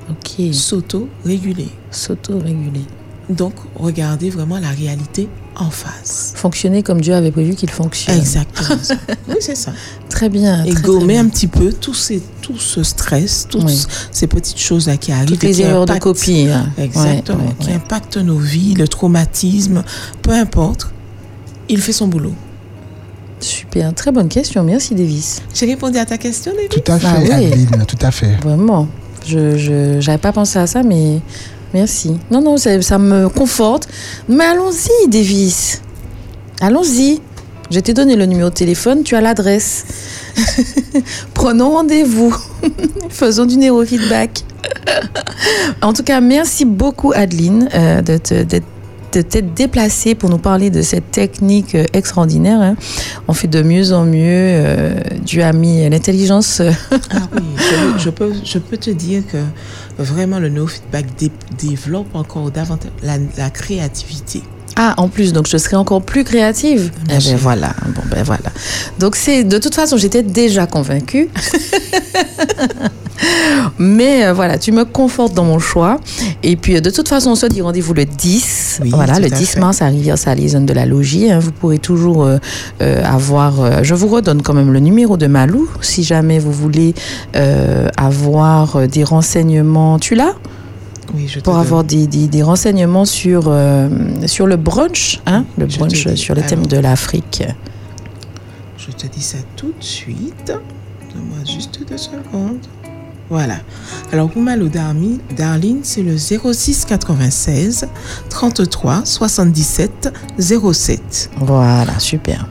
Ok. 0.09 0.53
s'auto-réguler. 0.53 1.69
S'auto-réguler. 1.91 2.85
Donc, 3.29 3.53
regardez 3.75 4.31
vraiment 4.31 4.57
la 4.57 4.69
réalité 4.71 5.29
en 5.61 5.69
face. 5.69 6.33
Fonctionner 6.35 6.83
comme 6.83 7.01
Dieu 7.01 7.13
avait 7.13 7.31
prévu 7.31 7.55
qu'il 7.55 7.69
fonctionne. 7.69 8.17
Exactement. 8.17 8.77
ça. 8.81 8.95
Oui, 9.27 9.35
c'est 9.39 9.55
ça. 9.57 9.71
Très 10.09 10.29
bien. 10.29 10.63
Et 10.65 10.69
très, 10.71 10.81
très 10.81 10.87
gommer 10.87 11.13
bien. 11.13 11.25
un 11.25 11.29
petit 11.29 11.47
peu 11.47 11.71
tout, 11.73 11.93
ces, 11.93 12.21
tout 12.41 12.57
ce 12.57 12.83
stress, 12.83 13.47
toutes 13.49 13.63
Oui. 13.65 13.85
ces 14.11 14.27
petites 14.27 14.59
choses-là 14.59 14.97
qui 14.97 15.11
arrivent. 15.11 15.27
Toutes 15.29 15.43
les 15.43 15.61
erreurs 15.61 15.85
de 15.85 15.93
copie. 15.97 16.47
hein. 16.49 16.69
Exactement. 16.77 17.39
Ouais, 17.39 17.43
ouais, 17.49 17.55
Qui 17.59 17.67
ouais. 17.69 17.73
impactent 17.75 18.17
nos 18.17 18.37
vies, 18.37 18.73
le 18.73 18.87
traumatisme, 18.87 19.83
peu 20.21 20.31
importe. 20.31 20.89
Il 21.69 21.81
fait 21.81 21.93
son 21.93 22.07
boulot. 22.07 22.33
Super. 23.39 23.93
Très 23.93 24.11
bonne 24.11 24.27
question. 24.27 24.63
Merci, 24.63 24.95
Davis. 24.95 25.41
J'ai 25.53 25.65
répondu 25.67 25.97
à 25.97 26.05
ta 26.05 26.17
question, 26.17 26.51
David 26.55 26.69
Tout 26.83 26.91
à 26.91 26.99
fait, 26.99 27.07
Ah 27.07 27.19
oui. 27.39 27.45
Adeline, 27.45 27.85
tout 27.87 27.97
à 28.05 28.11
fait. 28.11 28.35
Vraiment. 28.43 28.87
Je 29.25 29.97
j'avais 29.99 30.17
pas 30.17 30.31
pensé 30.31 30.57
à 30.59 30.65
ça, 30.67 30.81
mais 30.83 31.19
merci. 31.73 32.17
Non, 32.31 32.41
non, 32.41 32.57
ça, 32.57 32.97
me 32.97 33.29
conforte. 33.29 33.87
Mais 34.27 34.45
allons-y, 34.45 35.07
Davis. 35.09 35.81
Allons-y. 36.61 37.21
Je 37.71 37.79
t'ai 37.79 37.93
donné 37.93 38.15
le 38.15 38.25
numéro 38.25 38.49
de 38.49 38.55
téléphone, 38.55 39.03
tu 39.03 39.15
as 39.15 39.21
l'adresse. 39.21 39.85
Prenons 41.35 41.71
rendez-vous. 41.71 42.35
Faisons 43.09 43.45
du 43.45 43.57
neurofeedback. 43.57 44.43
en 45.81 45.93
tout 45.93 46.03
cas, 46.03 46.19
merci 46.19 46.65
beaucoup, 46.65 47.11
Adeline, 47.13 47.69
euh, 47.75 48.01
d'être 48.01 48.65
de 49.11 49.21
t'être 49.21 49.53
déplacée 49.53 50.15
pour 50.15 50.29
nous 50.29 50.37
parler 50.37 50.69
de 50.69 50.81
cette 50.81 51.11
technique 51.11 51.75
euh, 51.75 51.85
extraordinaire. 51.93 52.61
hein. 52.61 52.75
On 53.27 53.33
fait 53.33 53.47
de 53.47 53.61
mieux 53.61 53.91
en 53.93 54.05
mieux. 54.05 54.13
Euh, 54.23 54.95
Dieu 55.23 55.43
a 55.43 55.51
mis 55.53 55.87
l'intelligence 55.89 56.61
Ah 56.91 57.17
oui, 57.35 57.41
je, 57.97 58.03
je 58.03 58.09
peux, 58.09 58.31
je 58.43 58.57
peux 58.59 58.77
te 58.77 58.89
dire 58.89 59.23
que 59.31 59.37
vraiment 60.01 60.39
le 60.39 60.49
neurofeedback 60.49 61.05
dé- 61.17 61.31
développe 61.57 62.13
encore 62.15 62.51
davantage 62.51 62.91
la, 63.03 63.17
la 63.37 63.49
créativité. 63.49 64.41
Ah, 64.75 64.93
en 64.97 65.09
plus, 65.09 65.33
donc 65.33 65.47
je 65.49 65.57
serai 65.57 65.75
encore 65.75 66.01
plus 66.01 66.23
créative. 66.23 66.91
Eh 67.09 67.17
ben 67.17 67.35
voilà, 67.35 67.73
bon 67.87 68.01
ben 68.09 68.23
voilà. 68.23 68.49
Donc 68.99 69.15
c'est 69.17 69.43
de 69.43 69.57
toute 69.57 69.75
façon, 69.75 69.97
j'étais 69.97 70.23
déjà 70.23 70.67
convaincue. 70.67 71.27
Mais 73.77 74.25
euh, 74.25 74.33
voilà, 74.33 74.57
tu 74.57 74.71
me 74.71 74.85
confortes 74.85 75.33
dans 75.33 75.43
mon 75.43 75.59
choix. 75.59 75.99
Et 76.43 76.55
puis 76.55 76.77
euh, 76.77 76.81
de 76.81 76.89
toute 76.89 77.09
façon, 77.09 77.31
on 77.31 77.35
se 77.35 77.45
dit 77.47 77.61
rendez-vous 77.61 77.93
le 77.93 78.05
10. 78.05 78.68
Oui, 78.81 78.89
voilà, 78.91 79.19
le 79.19 79.25
à 79.25 79.29
10 79.29 79.45
fait. 79.51 79.59
mars 79.59 79.81
à 79.81 79.87
Rivière-Salée, 79.87 80.49
de 80.51 80.73
la 80.73 80.85
Logis. 80.85 81.31
hein. 81.31 81.39
Vous 81.39 81.51
pourrez 81.51 81.79
toujours 81.79 82.23
euh, 82.23 82.37
euh, 82.81 83.03
avoir. 83.03 83.59
euh, 83.61 83.79
je 83.83 83.93
vous 83.95 84.07
redonne 84.07 84.41
quand 84.41 84.53
même 84.53 84.71
le 84.71 84.79
numéro 84.79 85.17
de 85.17 85.27
Malou 85.27 85.69
si 85.81 86.03
jamais 86.03 86.39
vous 86.39 86.51
voulez 86.51 86.93
avoir 87.97 88.87
des 88.87 89.03
renseignements. 89.03 89.99
Tu 89.99 90.15
l'as? 90.15 90.33
Oui, 91.15 91.27
je 91.27 91.39
te 91.39 91.43
pour 91.43 91.53
donne. 91.53 91.61
avoir 91.63 91.83
des, 91.83 92.07
des, 92.07 92.27
des 92.27 92.43
renseignements 92.43 93.05
sur, 93.05 93.51
sur 94.25 94.47
le 94.47 94.55
brunch, 94.57 95.19
hein, 95.25 95.45
le 95.57 95.67
Je 95.67 95.77
brunch 95.77 96.13
sur 96.15 96.35
le 96.35 96.41
thème 96.41 96.65
de 96.67 96.77
l'Afrique. 96.77 97.43
Je 98.77 98.91
te 98.91 99.07
dis 99.07 99.21
ça 99.21 99.37
tout 99.55 99.67
de 99.77 99.83
suite. 99.83 100.47
Donne-moi 100.47 101.39
juste 101.45 101.79
deux 101.89 101.97
secondes. 101.97 102.59
Voilà. 103.29 103.57
Alors 104.11 104.29
pour 104.29 104.41
Malo 104.41 104.67
Darling, 104.67 105.79
c'est 105.83 106.01
le 106.01 106.17
06 106.17 106.85
96 106.85 107.87
33 108.29 109.01
77 109.05 110.13
07. 110.39 111.29
Voilà, 111.39 111.99
super. 111.99 112.47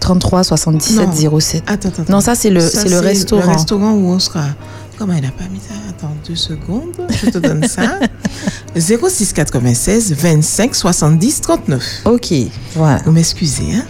33 0.00 0.44
77 0.44 1.08
07. 1.40 1.62
Attends, 1.66 1.88
attends. 1.88 2.04
Non, 2.08 2.20
ça 2.20 2.34
c'est 2.34 2.50
le, 2.50 2.60
Ça, 2.60 2.82
c'est 2.82 2.88
le 2.88 2.98
restaurant. 2.98 3.42
Le 3.42 3.48
restaurant 3.48 3.92
où 3.92 4.08
on 4.08 4.18
sera. 4.18 4.44
Comment 4.98 5.12
elle 5.12 5.24
n'a 5.24 5.30
pas 5.30 5.44
mis 5.52 5.58
ça? 5.60 5.74
Attends 5.90 6.14
deux 6.26 6.36
secondes. 6.36 6.96
Je 7.22 7.30
te 7.30 7.38
donne 7.38 7.66
ça. 7.68 7.98
06 8.76 9.32
96 9.32 10.12
25 10.14 10.74
70 10.74 11.40
39. 11.42 12.02
Ok, 12.06 12.32
voilà. 12.74 13.00
Vous 13.04 13.12
m'excusez, 13.12 13.74
hein? 13.74 13.84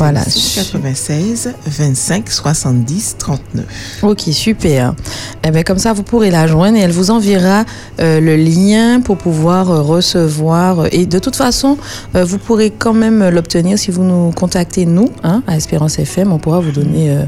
Voilà. 0.00 0.24
06 0.24 0.54
96 0.72 1.54
25 1.66 2.30
70 2.30 3.16
39. 3.18 3.64
Ok, 4.02 4.22
super. 4.32 4.94
Eh 5.46 5.50
ben, 5.50 5.62
comme 5.62 5.78
ça, 5.78 5.92
vous 5.92 6.02
pourrez 6.02 6.30
la 6.30 6.46
joindre 6.46 6.78
et 6.78 6.80
elle 6.80 6.90
vous 6.90 7.10
enverra 7.10 7.64
euh, 8.00 8.18
le 8.18 8.36
lien 8.36 9.00
pour 9.02 9.18
pouvoir 9.18 9.70
euh, 9.70 9.82
recevoir. 9.82 10.86
Et 10.92 11.04
de 11.04 11.18
toute 11.18 11.36
façon, 11.36 11.76
euh, 12.14 12.24
vous 12.24 12.38
pourrez 12.38 12.70
quand 12.70 12.94
même 12.94 13.28
l'obtenir 13.28 13.78
si 13.78 13.90
vous 13.90 14.02
nous 14.02 14.30
contactez, 14.30 14.86
nous, 14.86 15.10
hein, 15.22 15.42
à 15.46 15.56
Espérance 15.58 15.98
FM. 15.98 16.32
On 16.32 16.38
pourra 16.38 16.60
vous 16.60 16.72
donner 16.72 17.10
euh, 17.10 17.24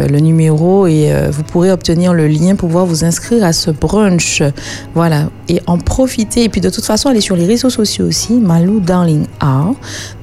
euh, 0.00 0.08
le 0.08 0.18
numéro 0.18 0.88
et 0.88 1.12
euh, 1.12 1.30
vous 1.30 1.44
pourrez 1.44 1.70
obtenir 1.70 2.12
le 2.12 2.26
lien 2.26 2.56
pour 2.56 2.68
pouvoir 2.68 2.86
vous 2.86 3.04
inscrire 3.04 3.44
à 3.44 3.52
ce 3.52 3.70
brunch. 3.70 4.42
Voilà. 4.94 5.30
Et 5.48 5.62
en 5.68 5.78
profiter. 5.78 6.42
Et 6.42 6.48
puis, 6.48 6.60
de 6.60 6.70
toute 6.70 6.84
façon, 6.84 7.08
elle 7.10 7.18
est 7.18 7.20
sur 7.20 7.36
les 7.36 7.46
réseaux 7.46 7.70
sociaux 7.70 8.06
aussi, 8.06 8.32
Malou 8.32 8.80
Darling 8.80 9.26
Art. 9.38 9.74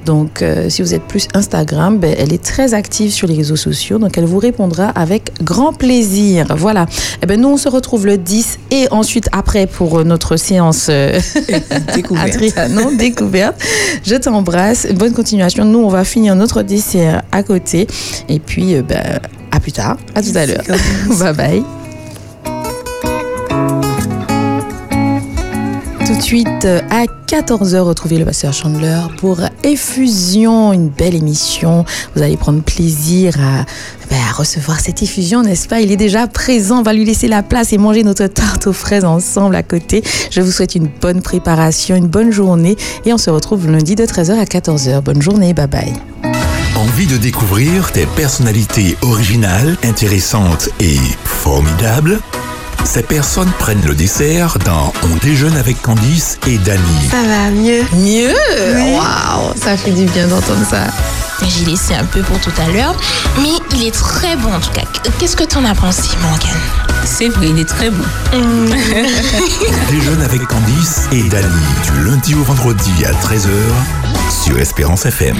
Donc, 0.04 0.42
euh, 0.42 0.68
si 0.68 0.82
vous 0.82 0.94
êtes 0.94 1.04
plus 1.04 1.28
Instagram, 1.34 1.93
ben, 1.98 2.14
elle 2.18 2.32
est 2.32 2.42
très 2.42 2.74
active 2.74 3.10
sur 3.12 3.26
les 3.26 3.34
réseaux 3.36 3.56
sociaux. 3.56 3.98
Donc, 3.98 4.16
elle 4.18 4.24
vous 4.24 4.38
répondra 4.38 4.88
avec 4.88 5.32
grand 5.42 5.72
plaisir. 5.72 6.46
Voilà. 6.56 6.86
Eh 7.22 7.26
ben, 7.26 7.40
nous, 7.40 7.48
on 7.48 7.56
se 7.56 7.68
retrouve 7.68 8.06
le 8.06 8.18
10 8.18 8.58
et 8.70 8.88
ensuite 8.90 9.28
après 9.32 9.66
pour 9.66 10.00
euh, 10.00 10.04
notre 10.04 10.36
séance 10.36 10.88
euh, 10.90 11.18
Découverte. 11.94 12.34
Adriano, 12.34 12.94
découverte. 12.94 13.56
Je 14.04 14.16
t'embrasse. 14.16 14.86
Bonne 14.94 15.12
continuation. 15.12 15.64
Nous, 15.64 15.80
on 15.80 15.88
va 15.88 16.04
finir 16.04 16.34
notre 16.34 16.62
dessert 16.62 17.22
à 17.32 17.42
côté. 17.42 17.86
Et 18.28 18.38
puis, 18.38 18.74
euh, 18.74 18.82
ben, 18.82 19.20
à 19.50 19.60
plus 19.60 19.72
tard. 19.72 19.96
À 20.14 20.22
tout 20.22 20.32
à 20.34 20.46
l'heure. 20.46 20.64
bye 21.18 21.34
bye. 21.34 21.83
Tout 26.14 26.20
de 26.20 26.26
suite 26.26 26.64
à 26.90 27.06
14h, 27.26 27.80
retrouvez 27.80 28.18
le 28.18 28.24
pasteur 28.24 28.52
Chandler 28.52 29.00
pour 29.16 29.40
Effusion, 29.64 30.72
une 30.72 30.88
belle 30.88 31.16
émission. 31.16 31.84
Vous 32.14 32.22
allez 32.22 32.36
prendre 32.36 32.62
plaisir 32.62 33.34
à, 33.40 33.64
ben, 34.08 34.20
à 34.30 34.32
recevoir 34.32 34.78
cette 34.78 35.02
effusion, 35.02 35.42
n'est-ce 35.42 35.66
pas? 35.66 35.80
Il 35.80 35.90
est 35.90 35.96
déjà 35.96 36.28
présent, 36.28 36.78
on 36.78 36.82
va 36.82 36.92
lui 36.92 37.04
laisser 37.04 37.26
la 37.26 37.42
place 37.42 37.72
et 37.72 37.78
manger 37.78 38.04
notre 38.04 38.28
tarte 38.28 38.68
aux 38.68 38.72
fraises 38.72 39.04
ensemble 39.04 39.56
à 39.56 39.64
côté. 39.64 40.04
Je 40.30 40.40
vous 40.40 40.52
souhaite 40.52 40.76
une 40.76 40.88
bonne 41.00 41.20
préparation, 41.20 41.96
une 41.96 42.06
bonne 42.06 42.30
journée 42.30 42.76
et 43.04 43.12
on 43.12 43.18
se 43.18 43.30
retrouve 43.30 43.68
lundi 43.68 43.96
de 43.96 44.04
13h 44.04 44.38
à 44.38 44.44
14h. 44.44 45.00
Bonne 45.00 45.20
journée, 45.20 45.52
bye 45.52 45.66
bye. 45.66 45.94
Envie 46.76 47.08
de 47.08 47.16
découvrir 47.16 47.90
des 47.92 48.06
personnalités 48.06 48.96
originales, 49.02 49.76
intéressantes 49.82 50.68
et 50.78 50.96
formidables? 51.24 52.20
Ces 52.84 53.02
personnes 53.02 53.50
prennent 53.58 53.84
le 53.86 53.94
dessert 53.94 54.58
dans 54.64 54.92
On 55.02 55.16
déjeune 55.24 55.56
avec 55.56 55.80
Candice 55.82 56.38
et 56.46 56.58
Dany. 56.58 57.08
Ça 57.10 57.22
va 57.22 57.50
mieux? 57.50 57.82
Mieux? 57.94 58.34
Waouh, 58.94 59.52
ça 59.60 59.76
fait 59.76 59.90
du 59.90 60.04
bien 60.04 60.28
d'entendre 60.28 60.64
ça. 60.68 60.84
J'ai 61.42 61.64
laissé 61.64 61.94
un 61.94 62.04
peu 62.04 62.20
pour 62.20 62.38
tout 62.40 62.52
à 62.60 62.70
l'heure, 62.70 62.94
mais 63.42 63.48
il 63.74 63.86
est 63.86 63.90
très 63.90 64.36
bon 64.36 64.52
en 64.52 64.60
tout 64.60 64.70
cas. 64.70 64.82
Qu'est-ce 65.18 65.34
que 65.34 65.44
t'en 65.44 65.64
as 65.64 65.74
pensé, 65.74 66.10
Morgane? 66.22 66.60
C'est 67.04 67.28
vrai, 67.28 67.48
il 67.48 67.58
est 67.58 67.68
très 67.68 67.90
bon. 67.90 68.04
On 68.32 69.90
déjeune 69.90 70.22
avec 70.22 70.46
Candice 70.46 71.08
et 71.12 71.22
Dany 71.24 71.48
du 71.82 72.04
lundi 72.04 72.34
au 72.34 72.42
vendredi 72.44 72.92
à 73.04 73.12
13h 73.12 73.48
sur 74.44 74.58
Espérance 74.58 75.06
FM. 75.06 75.36